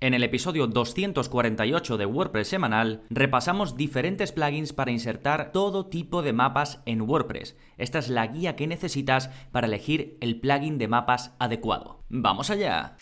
En 0.00 0.14
el 0.14 0.22
episodio 0.22 0.68
248 0.68 1.96
de 1.96 2.06
WordPress 2.06 2.48
semanal 2.48 3.02
repasamos 3.10 3.76
diferentes 3.76 4.30
plugins 4.30 4.72
para 4.72 4.92
insertar 4.92 5.50
todo 5.50 5.86
tipo 5.86 6.22
de 6.22 6.32
mapas 6.32 6.82
en 6.86 7.02
WordPress. 7.02 7.56
Esta 7.78 7.98
es 7.98 8.08
la 8.08 8.28
guía 8.28 8.54
que 8.54 8.68
necesitas 8.68 9.28
para 9.50 9.66
elegir 9.66 10.16
el 10.20 10.38
plugin 10.38 10.78
de 10.78 10.86
mapas 10.86 11.34
adecuado. 11.40 12.04
¡Vamos 12.08 12.50
allá! 12.50 12.96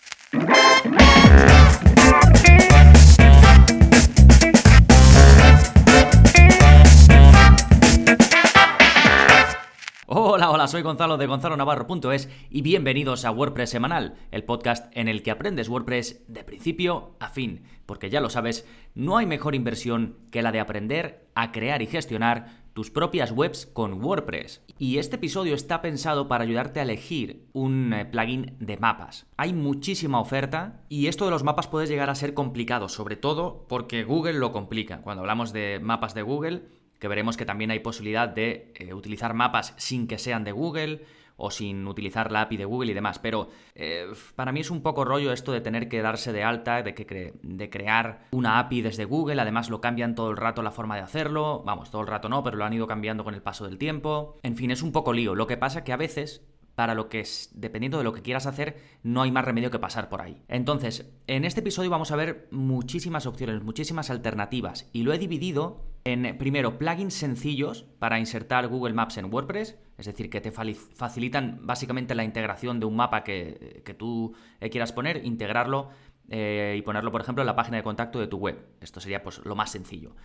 Hola, 10.57 10.67
soy 10.67 10.81
Gonzalo 10.81 11.17
de 11.17 11.27
Gonzalo 11.27 11.55
Navarro.es 11.55 12.29
y 12.49 12.63
bienvenidos 12.63 13.25
a 13.25 13.31
WordPress 13.31 13.69
Semanal, 13.69 14.15
el 14.31 14.43
podcast 14.43 14.91
en 14.97 15.07
el 15.07 15.21
que 15.21 15.29
aprendes 15.29 15.69
WordPress 15.69 16.25
de 16.27 16.43
principio 16.43 17.15
a 17.19 17.29
fin, 17.29 17.61
porque 17.85 18.09
ya 18.09 18.21
lo 18.21 18.31
sabes, 18.31 18.67
no 18.95 19.17
hay 19.17 19.27
mejor 19.27 19.53
inversión 19.53 20.17
que 20.31 20.41
la 20.41 20.51
de 20.51 20.59
aprender 20.59 21.29
a 21.35 21.51
crear 21.51 21.83
y 21.83 21.85
gestionar 21.85 22.63
tus 22.73 22.89
propias 22.89 23.31
webs 23.31 23.67
con 23.67 24.03
WordPress. 24.03 24.63
Y 24.79 24.97
este 24.97 25.17
episodio 25.17 25.53
está 25.53 25.79
pensado 25.83 26.27
para 26.27 26.43
ayudarte 26.43 26.79
a 26.79 26.83
elegir 26.83 27.45
un 27.53 27.93
eh, 27.93 28.05
plugin 28.05 28.55
de 28.59 28.77
mapas. 28.77 29.27
Hay 29.37 29.53
muchísima 29.53 30.19
oferta 30.19 30.81
y 30.89 31.05
esto 31.05 31.25
de 31.25 31.31
los 31.31 31.43
mapas 31.43 31.67
puede 31.67 31.85
llegar 31.85 32.09
a 32.09 32.15
ser 32.15 32.33
complicado, 32.33 32.89
sobre 32.89 33.15
todo 33.15 33.67
porque 33.69 34.03
Google 34.03 34.39
lo 34.39 34.51
complica. 34.51 35.03
Cuando 35.03 35.21
hablamos 35.21 35.53
de 35.53 35.79
mapas 35.79 36.15
de 36.15 36.23
Google, 36.23 36.63
que 36.99 37.07
veremos 37.07 37.37
que 37.37 37.45
también 37.45 37.71
hay 37.71 37.79
posibilidad 37.79 38.27
de 38.27 38.71
eh, 38.75 38.93
utilizar 38.93 39.33
mapas 39.33 39.73
sin 39.77 40.07
que 40.07 40.17
sean 40.17 40.43
de 40.43 40.51
Google 40.51 41.05
o 41.37 41.51
sin 41.51 41.87
utilizar 41.87 42.31
la 42.31 42.41
API 42.41 42.57
de 42.57 42.65
Google 42.65 42.91
y 42.91 42.95
demás. 42.95 43.19
Pero 43.19 43.49
eh, 43.75 44.07
para 44.35 44.51
mí 44.51 44.59
es 44.59 44.71
un 44.71 44.81
poco 44.81 45.05
rollo 45.05 45.31
esto 45.31 45.51
de 45.51 45.61
tener 45.61 45.87
que 45.87 46.01
darse 46.01 46.33
de 46.33 46.43
alta, 46.43 46.81
de, 46.81 46.93
que 46.93 47.33
de 47.41 47.69
crear 47.69 48.25
una 48.31 48.59
API 48.59 48.81
desde 48.81 49.05
Google. 49.05 49.39
Además 49.39 49.69
lo 49.69 49.79
cambian 49.79 50.15
todo 50.15 50.31
el 50.31 50.37
rato 50.37 50.63
la 50.63 50.71
forma 50.71 50.95
de 50.95 51.01
hacerlo. 51.01 51.63
Vamos, 51.63 51.91
todo 51.91 52.01
el 52.01 52.07
rato 52.07 52.27
no, 52.27 52.43
pero 52.43 52.57
lo 52.57 52.65
han 52.65 52.73
ido 52.73 52.87
cambiando 52.87 53.23
con 53.23 53.35
el 53.35 53.41
paso 53.41 53.65
del 53.65 53.77
tiempo. 53.77 54.37
En 54.41 54.55
fin, 54.55 54.71
es 54.71 54.81
un 54.81 54.91
poco 54.91 55.13
lío. 55.13 55.35
Lo 55.35 55.47
que 55.47 55.57
pasa 55.57 55.83
que 55.83 55.93
a 55.93 55.97
veces 55.97 56.41
para 56.77 56.93
lo 56.93 57.09
que 57.09 57.21
es, 57.21 57.49
dependiendo 57.55 57.97
de 57.97 58.03
lo 58.03 58.13
que 58.13 58.21
quieras 58.21 58.45
hacer, 58.45 58.77
no 59.01 59.23
hay 59.23 59.31
más 59.31 59.43
remedio 59.43 59.71
que 59.71 59.79
pasar 59.79 60.09
por 60.09 60.21
ahí. 60.21 60.43
Entonces, 60.47 61.11
en 61.25 61.43
este 61.43 61.61
episodio 61.61 61.89
vamos 61.89 62.11
a 62.11 62.15
ver 62.15 62.47
muchísimas 62.51 63.25
opciones, 63.25 63.63
muchísimas 63.63 64.11
alternativas, 64.11 64.87
y 64.93 65.01
lo 65.01 65.11
he 65.11 65.17
dividido 65.17 65.81
en, 66.03 66.37
primero, 66.37 66.77
plugins 66.77 67.15
sencillos 67.15 67.87
para 67.97 68.19
insertar 68.19 68.67
Google 68.67 68.93
Maps 68.93 69.17
en 69.17 69.33
WordPress, 69.33 69.75
es 69.97 70.05
decir, 70.05 70.29
que 70.29 70.39
te 70.39 70.51
facilitan 70.51 71.61
básicamente 71.63 72.13
la 72.13 72.23
integración 72.23 72.79
de 72.79 72.85
un 72.85 72.95
mapa 72.95 73.23
que, 73.23 73.95
tú 73.97 74.35
eh, 74.61 74.69
quieras 74.69 74.91
poner, 74.91 75.25
integrarlo 75.25 75.89
eh, 76.29 76.75
y 76.77 76.83
ponerlo, 76.83 77.11
por 77.11 77.21
ejemplo, 77.21 77.41
en 77.41 77.47
la 77.47 77.55
página 77.55 77.77
de 77.77 77.83
contacto 77.83 78.19
de 78.19 78.27
tu 78.27 78.37
web. 78.37 78.67
Esto 78.81 78.99
sería 78.99 79.23
pues 79.23 79.43
lo 79.43 79.55
más 79.55 79.71
sencillo. 79.71 80.15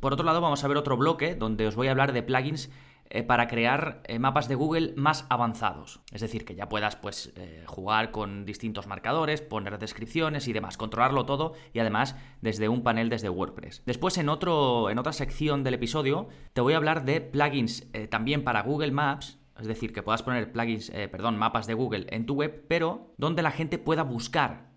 Por 0.00 0.14
otro 0.14 0.26
lado, 0.26 0.40
vamos 0.40 0.64
a 0.64 0.68
ver 0.68 0.76
otro 0.76 0.96
bloque 0.96 1.36
donde 1.36 1.68
os 1.68 1.76
voy 1.76 1.86
a 1.86 1.92
hablar 1.92 2.12
de 2.12 2.24
plugins 2.24 2.70
eh, 3.14 3.22
para 3.22 3.46
crear 3.46 4.00
eh, 4.06 4.18
mapas 4.18 4.48
de 4.48 4.54
Google 4.54 4.94
más 4.96 5.26
avanzados. 5.28 6.00
Es 6.12 6.22
decir, 6.22 6.46
que 6.46 6.54
ya 6.54 6.70
puedas 6.70 6.96
pues, 6.96 7.30
eh, 7.36 7.62
jugar 7.66 8.10
con 8.10 8.46
distintos 8.46 8.86
marcadores, 8.86 9.42
poner 9.42 9.78
descripciones 9.78 10.48
y 10.48 10.54
demás, 10.54 10.78
controlarlo 10.78 11.26
todo 11.26 11.52
y 11.74 11.80
además 11.80 12.16
desde 12.40 12.70
un 12.70 12.82
panel 12.82 13.10
desde 13.10 13.28
WordPress. 13.28 13.82
Después 13.84 14.16
en, 14.16 14.30
otro, 14.30 14.88
en 14.88 14.98
otra 14.98 15.12
sección 15.12 15.62
del 15.62 15.74
episodio 15.74 16.28
te 16.54 16.62
voy 16.62 16.72
a 16.72 16.78
hablar 16.78 17.04
de 17.04 17.20
plugins 17.20 17.86
también 18.08 18.44
para 18.44 18.62
Google 18.62 18.92
Maps 18.92 19.38
es 19.60 19.66
decir, 19.66 19.92
que 19.92 20.02
puedas 20.02 20.22
poner 20.22 20.50
plugins, 20.50 20.90
perdón, 20.90 21.36
mapas 21.36 21.66
de 21.66 21.74
Google 21.74 22.06
en 22.08 22.24
tu 22.24 22.34
web, 22.34 22.64
pero 22.66 23.12
donde 23.18 23.42
la 23.42 23.50
gente 23.50 23.76
pueda 23.76 24.02
buscar 24.02 24.70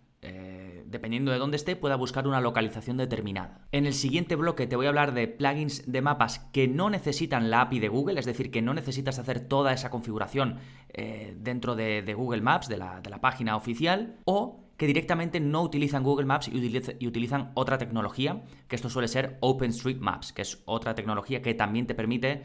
dependiendo 0.95 1.31
de 1.31 1.37
dónde 1.37 1.57
esté, 1.57 1.75
pueda 1.75 1.97
buscar 1.97 2.25
una 2.25 2.39
localización 2.39 2.95
determinada. 2.95 3.59
En 3.73 3.85
el 3.85 3.93
siguiente 3.93 4.37
bloque 4.37 4.65
te 4.65 4.77
voy 4.77 4.85
a 4.85 4.89
hablar 4.89 5.13
de 5.13 5.27
plugins 5.27 5.91
de 5.91 6.01
mapas 6.01 6.39
que 6.53 6.69
no 6.69 6.89
necesitan 6.89 7.49
la 7.49 7.61
API 7.61 7.79
de 7.79 7.89
Google, 7.89 8.17
es 8.17 8.25
decir, 8.25 8.49
que 8.49 8.61
no 8.61 8.73
necesitas 8.73 9.19
hacer 9.19 9.41
toda 9.41 9.73
esa 9.73 9.89
configuración 9.89 10.59
eh, 10.93 11.35
dentro 11.37 11.75
de, 11.75 12.13
Google 12.15 12.41
Maps, 12.41 12.69
de 12.69 12.77
la, 12.77 13.01
página 13.21 13.57
oficial, 13.57 14.15
o 14.23 14.63
que 14.77 14.87
directamente 14.87 15.41
no 15.41 15.61
utilizan 15.61 16.03
Google 16.03 16.25
Maps 16.25 16.47
y, 16.47 17.07
utilizan 17.07 17.51
otra 17.55 17.77
tecnología, 17.77 18.43
que 18.69 18.77
esto 18.77 18.89
suele 18.89 19.09
ser 19.09 19.37
OpenStreetMaps, 19.41 20.31
que 20.31 20.43
es 20.43 20.63
otra 20.65 20.95
tecnología 20.95 21.41
que 21.41 21.53
también 21.53 21.87
te 21.87 21.95
permite 21.95 22.43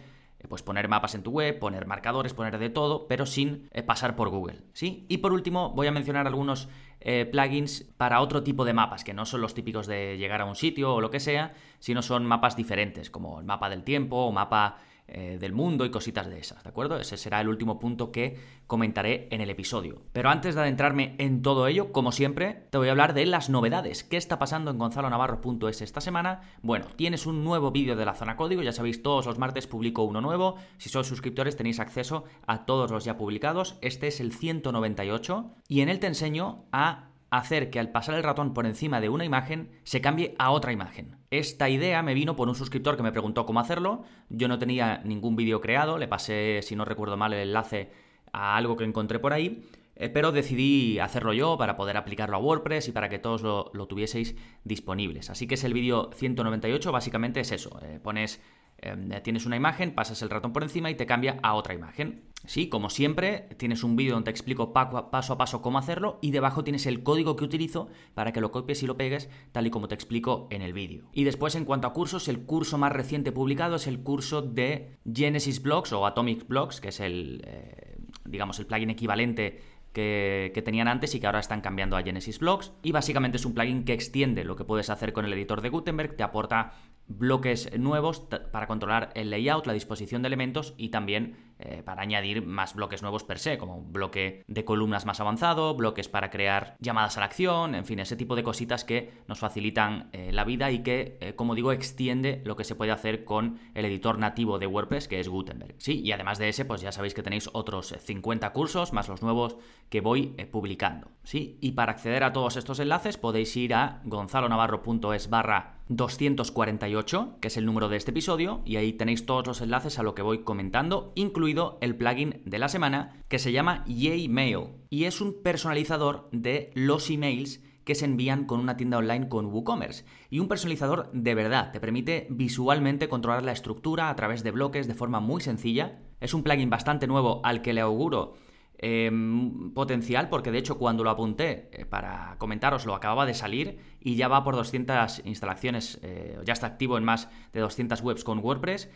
pues 0.49 0.63
poner 0.63 0.89
mapas 0.89 1.15
en 1.15 1.23
tu 1.23 1.31
web, 1.31 1.59
poner 1.59 1.87
marcadores, 1.87 2.35
poner 2.35 2.59
de 2.59 2.71
todo, 2.71 3.07
pero 3.07 3.27
sin 3.27 3.69
eh, 3.73 3.83
pasar 3.83 4.17
por 4.17 4.31
Google, 4.31 4.63
¿sí? 4.73 5.07
Y 5.09 5.19
por 5.19 5.33
último, 5.33 5.71
voy 5.71 5.87
a 5.87 5.93
mencionar 5.93 6.27
algunos 6.27 6.69
eh, 7.01 7.29
plugins 7.31 7.91
para 7.97 8.21
otro 8.21 8.43
tipo 8.43 8.65
de 8.65 8.73
mapas, 8.73 9.05
que 9.05 9.15
no 9.15 9.27
son 9.27 9.41
los 9.41 9.55
típicos 9.55 9.87
de 9.87 10.17
llegar 10.19 10.41
a 10.41 10.45
un 10.45 10.57
sitio 10.57 10.95
o 10.95 11.01
lo 11.01 11.11
que 11.11 11.21
sea, 11.21 11.55
sino 11.79 12.03
son 12.03 12.27
mapas 12.27 12.57
diferentes, 12.57 13.11
como 13.11 13.41
el 13.41 13.47
mapa 13.47 13.69
del 13.71 13.85
tiempo 13.85 14.17
o 14.17 14.33
mapa 14.33 14.79
eh, 15.13 15.39
del 15.41 15.53
mundo 15.53 15.85
y 15.85 15.91
cositas 15.91 16.29
de 16.29 16.39
esas, 16.39 16.63
¿de 16.63 16.69
acuerdo? 16.69 16.99
Ese 16.99 17.17
será 17.17 17.41
el 17.41 17.49
último 17.49 17.79
punto 17.79 18.13
que 18.13 18.39
comentaré 18.67 19.29
en 19.31 19.41
el 19.41 19.51
episodio. 19.51 20.03
Pero 20.13 20.31
antes 20.31 20.55
de 20.55 20.61
adentrarme 20.61 21.17
en 21.19 21.43
todo 21.43 21.67
ello, 21.67 21.93
como 21.93 22.13
siempre, 22.13 22.69
te 22.71 22.79
voy 22.79 22.89
a 22.89 22.93
hablar 22.93 23.13
de 23.13 23.27
las 23.27 23.51
novedades. 23.51 24.05
¿Qué 24.05 24.17
está 24.17 24.39
pasando 24.39 24.71
en 24.71 24.79
gonzalonavarro.es 24.79 25.83
esta 25.83 26.01
semana? 26.01 26.43
Bueno, 26.63 26.87
tienes 26.95 27.27
un 27.27 27.43
nuevo 27.43 27.71
vídeo 27.73 27.97
de 27.97 28.05
la 28.05 28.15
zona 28.15 28.37
código, 28.37 28.63
ya 28.63 28.73
sabéis, 28.73 29.03
todos 29.03 29.27
los 29.27 29.39
martes 29.39 29.67
publico 29.67 30.05
uno 30.05 30.21
nuevo. 30.21 30.57
Si 30.79 30.89
sois 30.89 31.07
suscriptores 31.07 31.57
tenéis 31.57 31.81
acceso 31.81 32.25
a 32.47 32.65
todos 32.65 32.91
los 32.91 33.05
ya 33.05 33.17
publicados. 33.17 33.79
Este 33.81 34.07
es 34.07 34.21
el 34.21 34.33
198 34.33 35.51
y 35.69 35.81
en 35.81 35.89
él 35.89 35.99
te 35.99 36.07
enseño 36.07 36.67
a 36.73 37.10
hacer 37.31 37.71
que 37.71 37.79
al 37.79 37.91
pasar 37.91 38.17
el 38.17 38.23
ratón 38.23 38.53
por 38.53 38.67
encima 38.67 39.01
de 39.01 39.09
una 39.09 39.25
imagen 39.25 39.71
se 39.85 40.01
cambie 40.01 40.35
a 40.39 40.51
otra 40.51 40.73
imagen. 40.73 41.17
Esta 41.31 41.69
idea 41.69 42.03
me 42.03 42.15
vino 42.15 42.37
por 42.37 42.49
un 42.49 42.55
suscriptor 42.55 42.97
que 42.97 43.03
me 43.03 43.13
preguntó 43.13 43.47
cómo 43.47 43.61
hacerlo. 43.61 44.03
Yo 44.29 44.49
no 44.49 44.59
tenía 44.59 45.01
ningún 45.05 45.37
vídeo 45.37 45.61
creado, 45.61 45.97
le 45.97 46.09
pasé, 46.09 46.61
si 46.63 46.75
no 46.75 46.85
recuerdo 46.85 47.17
mal, 47.17 47.33
el 47.33 47.49
enlace 47.49 47.91
a 48.33 48.57
algo 48.57 48.77
que 48.77 48.85
encontré 48.85 49.19
por 49.19 49.33
ahí. 49.33 49.65
Eh, 50.01 50.09
pero 50.09 50.33
decidí 50.33 50.99
hacerlo 50.99 51.35
yo 51.35 51.59
para 51.59 51.77
poder 51.77 51.99
aplicarlo 51.99 52.35
a 52.35 52.41
WordPress 52.41 52.89
y 52.89 52.93
para 52.93 53.11
que 53.11 53.19
todos 53.19 53.43
lo, 53.43 53.87
tuvieseis 53.87 54.35
disponibles. 54.65 55.29
Así 55.29 55.47
que 55.47 55.55
es 55.55 55.65
el 55.65 55.75
vídeo 55.75 56.11
198, 56.15 56.91
básicamente 56.91 57.41
es 57.41 57.53
eso. 57.53 57.79
Eh, 57.83 58.01
pones 58.03 58.41
Em, 58.83 59.11
tienes 59.23 59.45
una 59.45 59.57
imagen, 59.57 59.95
pasas 59.95 60.23
el 60.23 60.31
ratón 60.31 60.53
por 60.53 60.63
encima 60.63 60.91
y 60.91 60.95
te 60.95 61.05
cambia 61.05 61.39
a 61.43 61.55
otra 61.55 61.75
imagen. 61.75 62.23
Sí, 62.47 62.71
como 62.71 62.89
siempre, 62.89 63.49
tienes 63.59 63.85
un 63.85 63.97
vídeo 63.97 64.15
donde 64.15 64.25
te 64.25 64.31
explico 64.31 64.73
paso 64.73 65.33
a 65.33 65.39
paso 65.39 65.61
cómo 65.61 65.79
hacerlo 65.79 66.19
y 66.23 66.31
debajo 66.31 66.65
tienes 66.65 66.87
el 66.87 67.03
código 67.03 67.37
que 67.37 67.45
utilizo 67.45 67.89
para 68.15 68.33
que 68.33 68.41
lo 68.41 68.51
copies 68.51 68.83
y 68.83 68.87
lo 68.87 68.97
pegues 68.97 69.29
tal 69.53 69.67
y 69.67 69.71
como 69.71 69.89
te 69.89 69.95
explico 69.95 70.49
en 70.51 70.63
el 70.63 70.73
vídeo. 70.73 71.05
Y 71.13 71.25
después, 71.25 71.55
en 71.57 71.67
cuanto 71.67 71.87
a 71.87 71.93
cursos, 71.93 72.29
el 72.29 72.47
curso 72.47 72.79
más 72.79 72.93
reciente 72.93 73.33
publicado 73.33 73.77
es 73.77 73.87
el 73.87 74.01
curso 74.01 74.41
de 74.41 74.97
Genesis 75.13 75.61
Blocks 75.61 75.93
o 75.93 76.07
Atomic 76.07 76.49
Blocks, 76.49 76.81
que 76.81 76.89
es 76.89 77.01
el, 77.01 77.43
eh, 77.47 77.99
digamos, 78.25 78.59
el 78.59 78.67
plugin 78.67 78.89
equivalente 78.89 79.61
que, 79.93 80.53
que, 80.55 80.63
tenían 80.63 80.89
antes 80.89 81.15
y 81.15 81.21
que 81.21 81.27
ahora 81.27 81.41
están 81.41 81.61
cambiando 81.61 81.99
a 81.99 82.03
Genesis 82.03 82.39
Blocks. 82.39 82.73
Y 82.83 82.93
básicamente 82.93 83.37
es 83.37 83.45
un 83.45 83.53
plugin 83.53 83.85
que 83.85 83.93
extiende 83.93 84.45
lo 84.45 84.57
que 84.57 84.65
puedes 84.65 84.89
hacer 84.89 85.13
con 85.13 85.27
el 85.27 85.33
editor 85.35 85.61
de 85.61 85.69
Gutenberg, 85.69 86.17
te 86.17 86.23
aporta 86.23 86.73
bloques 87.11 87.77
nuevos 87.79 88.21
para 88.53 88.67
controlar 88.67 89.11
el 89.15 89.31
layout, 89.31 89.67
la 89.67 89.73
disposición 89.73 90.23
de 90.23 90.29
elementos 90.29 90.75
y 90.77 90.91
también 90.91 91.37
eh, 91.59 91.83
para 91.85 92.03
añadir 92.03 92.47
más 92.47 92.75
bloques 92.75 93.03
nuevos 93.03 93.25
per 93.25 93.39
se, 93.39 93.59
como 93.59 93.77
un 93.77 93.93
bloque 93.93 94.45
de 94.47 94.65
columnas 94.65 95.05
más 95.05 95.21
avanzado, 95.21 95.75
bloques 95.75 96.09
para 96.09 96.31
crear 96.31 96.77
llamadas 96.81 97.19
a 97.19 97.21
la 97.21 97.27
acción, 97.27 97.75
en 97.75 97.85
fin, 97.85 97.99
ese 97.99 98.17
tipo 98.17 98.35
de 98.35 98.43
cositas 98.43 98.85
que 98.85 99.13
nos 99.29 99.41
facilitan 99.41 100.09
eh, 100.13 100.31
la 100.33 100.45
vida 100.45 100.71
y 100.71 100.83
que, 100.83 101.19
eh, 101.21 101.35
como 101.35 101.55
digo, 101.55 101.73
extiende 101.73 102.41
lo 102.47 102.57
que 102.57 102.65
se 102.65 102.77
puede 102.77 102.93
hacer 102.93 103.25
con 103.25 103.59
el 103.75 103.85
editor 103.85 104.19
nativo 104.19 104.59
de 104.59 104.67
WordPress, 104.67 105.07
que 105.07 105.21
es 105.21 105.29
Gutenberg. 105.29 105.75
Sí, 105.77 106.01
y 106.03 106.13
además 106.13 106.39
de 106.39 106.49
ese, 106.49 106.65
pues 106.65 106.81
ya 106.81 106.93
sabéis 106.93 107.13
que 107.13 107.23
tenéis 107.23 107.51
otros 107.53 107.95
50 107.99 108.53
cursos, 108.55 108.95
más 108.95 109.09
los 109.09 109.21
nuevos 109.21 109.57
que 109.91 110.01
voy 110.01 110.29
publicando. 110.51 111.09
Sí, 111.25 111.59
y 111.61 111.73
para 111.73 111.93
acceder 111.93 112.25
a 112.25 112.33
todos 112.33 112.57
estos 112.57 112.81
enlaces 112.81 113.19
podéis 113.19 113.55
ir 113.57 113.75
a 113.75 114.01
gonzalonavarro.es 114.05 115.29
barra 115.29 115.80
248, 115.91 117.39
que 117.41 117.49
es 117.49 117.57
el 117.57 117.67
número 117.67 117.89
de 117.89 117.97
este 117.97 118.13
episodio, 118.13 118.63
y 118.65 118.77
ahí 118.77 118.93
tenéis 118.93 119.27
todos 119.27 119.47
los 119.47 119.61
enlaces 119.61 119.99
a 119.99 120.03
lo 120.03 120.15
que 120.15 120.23
voy 120.23 120.45
comentando, 120.45 121.13
incluido 121.17 121.79
el 121.81 121.97
plugin 121.97 122.41
de 122.45 122.59
la 122.59 122.69
semana 122.69 123.21
que 123.29 123.41
se 123.41 123.53
llama 123.53 123.85
Yay 123.87 124.29
Mail 124.29 124.69
y 124.89 125.05
es 125.05 125.21
un 125.21 125.43
personalizador 125.43 126.29
de 126.33 126.71
los 126.75 127.11
emails 127.11 127.61
que 127.85 127.95
se 127.97 128.05
envían 128.05 128.45
con 128.45 128.61
una 128.61 128.77
tienda 128.77 128.99
online 128.99 129.29
con 129.29 129.47
WooCommerce. 129.47 130.05
Y 130.31 130.39
un 130.39 130.47
personalizador 130.47 131.11
de 131.13 131.35
verdad, 131.35 131.73
te 131.73 131.81
permite 131.81 132.29
visualmente 132.31 133.09
controlar 133.09 133.43
la 133.43 133.53
estructura 133.53 134.11
a 134.11 134.17
través 134.17 134.45
de 134.45 134.53
bloques 134.53 134.87
de 134.87 134.95
forma 134.95 135.19
muy 135.19 135.41
sencilla. 135.41 135.99
Es 136.21 136.35
un 136.35 136.45
plugin 136.45 136.71
bastante 136.71 137.09
nuevo 137.09 137.41
al 137.43 137.63
que 137.63 137.73
le 137.73 137.81
auguro 137.81 138.35
em, 138.83 139.73
potencial, 139.73 140.29
porque 140.29 140.51
de 140.51 140.59
hecho 140.59 140.79
cuando 140.79 141.05
lo 141.05 141.11
apunté 141.11 141.69
eh, 141.73 141.85
para 141.85 142.37
comentaros 142.39 142.87
lo 142.87 142.95
acababa 142.95 143.27
de 143.27 143.35
salir 143.35 143.79
y 144.01 144.17
ya 144.17 144.29
va 144.29 144.43
por 144.43 144.57
200 144.57 145.23
instalaciones, 145.27 145.99
eh, 146.03 146.39
ya 146.45 146.55
está 146.55 146.67
activo 146.67 146.97
en 146.97 147.05
más 147.05 147.29
de 147.53 147.61
200 147.61 148.01
webs 148.01 148.25
con 148.25 148.39
WordPress 148.39 148.89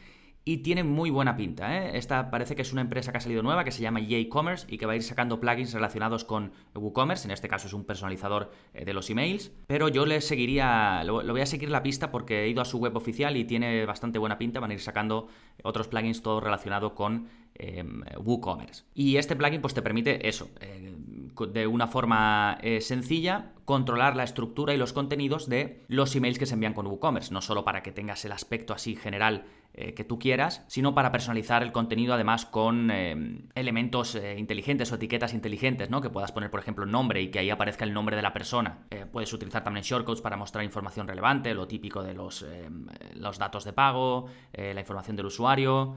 y 0.47 0.59
tiene 0.59 0.85
muy 0.85 1.11
buena 1.11 1.37
pinta. 1.37 1.77
¿eh? 1.77 1.97
Esta 1.97 2.31
parece 2.31 2.55
que 2.55 2.63
es 2.63 2.73
una 2.73 2.83
empresa 2.83 3.13
que 3.13 3.19
ha 3.19 3.21
salido 3.21 3.43
nueva 3.43 3.65
que 3.65 3.73
se 3.73 3.83
llama 3.83 4.01
e-commerce 4.01 4.67
y 4.69 4.77
que 4.77 4.85
va 4.85 4.93
a 4.93 4.97
ir 4.97 5.03
sacando 5.03 5.41
plugins 5.41 5.73
relacionados 5.73 6.25
con 6.25 6.53
WooCommerce. 6.75 7.27
En 7.27 7.33
este 7.33 7.49
caso 7.49 7.67
es 7.67 7.73
un 7.73 7.85
personalizador 7.85 8.51
de 8.75 8.93
los 8.93 9.09
emails. 9.09 9.53
Pero 9.67 9.89
yo 9.89 10.05
le 10.05 10.21
seguiría, 10.21 11.03
lo, 11.05 11.23
voy 11.23 11.41
a 11.41 11.47
seguir 11.47 11.71
la 11.71 11.83
pista 11.83 12.11
porque 12.11 12.45
he 12.45 12.49
ido 12.49 12.61
a 12.61 12.67
su 12.67 12.79
web 12.79 12.95
oficial 12.95 13.39
y 13.39 13.45
tiene 13.45 13.87
bastante 13.87 14.19
buena 14.19 14.37
pinta. 14.37 14.61
Van 14.61 14.71
a 14.71 14.75
ir 14.75 14.81
sacando 14.81 15.29
otros 15.63 15.89
plugins 15.89 16.21
todo 16.21 16.41
relacionado 16.41 16.95
con 16.95 17.27
em, 17.55 18.03
WooCommerce. 18.19 18.85
Y 18.95 19.17
este 19.17 19.37
plugin 19.37 19.61
pues 19.61 19.75
te 19.75 19.83
permite 19.83 20.29
eso, 20.29 20.51
eh, 20.61 20.95
de 21.43 21.67
una 21.67 21.87
forma 21.87 22.59
eh, 22.63 22.81
sencilla, 22.81 23.53
controlar 23.65 24.15
la 24.15 24.25
estructura 24.25 24.75
y 24.75 24.77
los 24.77 24.93
contenidos 24.93 25.49
de 25.49 25.83
los 25.89 26.15
emails 26.15 26.39
que 26.39 26.47
se 26.47 26.55
envían 26.55 26.75
con 26.75 26.87
WooCommerce. 26.87 27.33
No 27.33 27.41
solo 27.41 27.65
para 27.65 27.83
que 27.83 27.93
tengas 27.93 28.25
el 28.25 28.33
aspecto 28.33 28.73
así 28.73 28.95
general 28.95 29.45
eh, 29.73 29.95
que 29.95 30.05
tú 30.05 30.19
quieras, 30.19 30.65
sino 30.69 30.95
para 30.95 31.11
personalizar 31.11 31.63
el 31.63 31.73
contenido 31.73 32.15
además 32.15 32.47
con 32.47 32.91
eh, 32.93 33.41
elementos 33.55 34.17
inteligentes 34.37 34.93
o 34.93 34.95
etiquetas 34.95 35.35
inteligentes, 35.35 35.91
¿no? 35.91 36.01
Que 36.01 36.11
puedas 36.11 36.31
poner, 36.31 36.51
por 36.51 36.61
ejemplo, 36.61 36.87
nombre 36.87 37.21
y 37.21 37.29
que 37.29 37.41
ahí 37.41 37.51
aparezca 37.51 37.85
el 37.85 37.93
nombre 37.93 38.15
de 38.17 38.23
la 38.23 38.33
persona. 38.33 38.87
puedes 39.11 39.33
utilizar 39.33 39.65
también 39.65 39.85
shortcodes 39.85 40.21
para 40.21 40.37
mostrar 40.37 40.65
información 40.65 41.09
relevante, 41.09 41.55
lo 41.55 41.67
típico 41.67 42.03
de 42.03 42.15
los, 42.15 42.47
los 43.15 43.39
datos 43.39 43.65
de 43.65 43.73
pago, 43.73 44.27
la 44.53 44.81
información 44.81 45.17
del 45.17 45.27
usuario, 45.27 45.97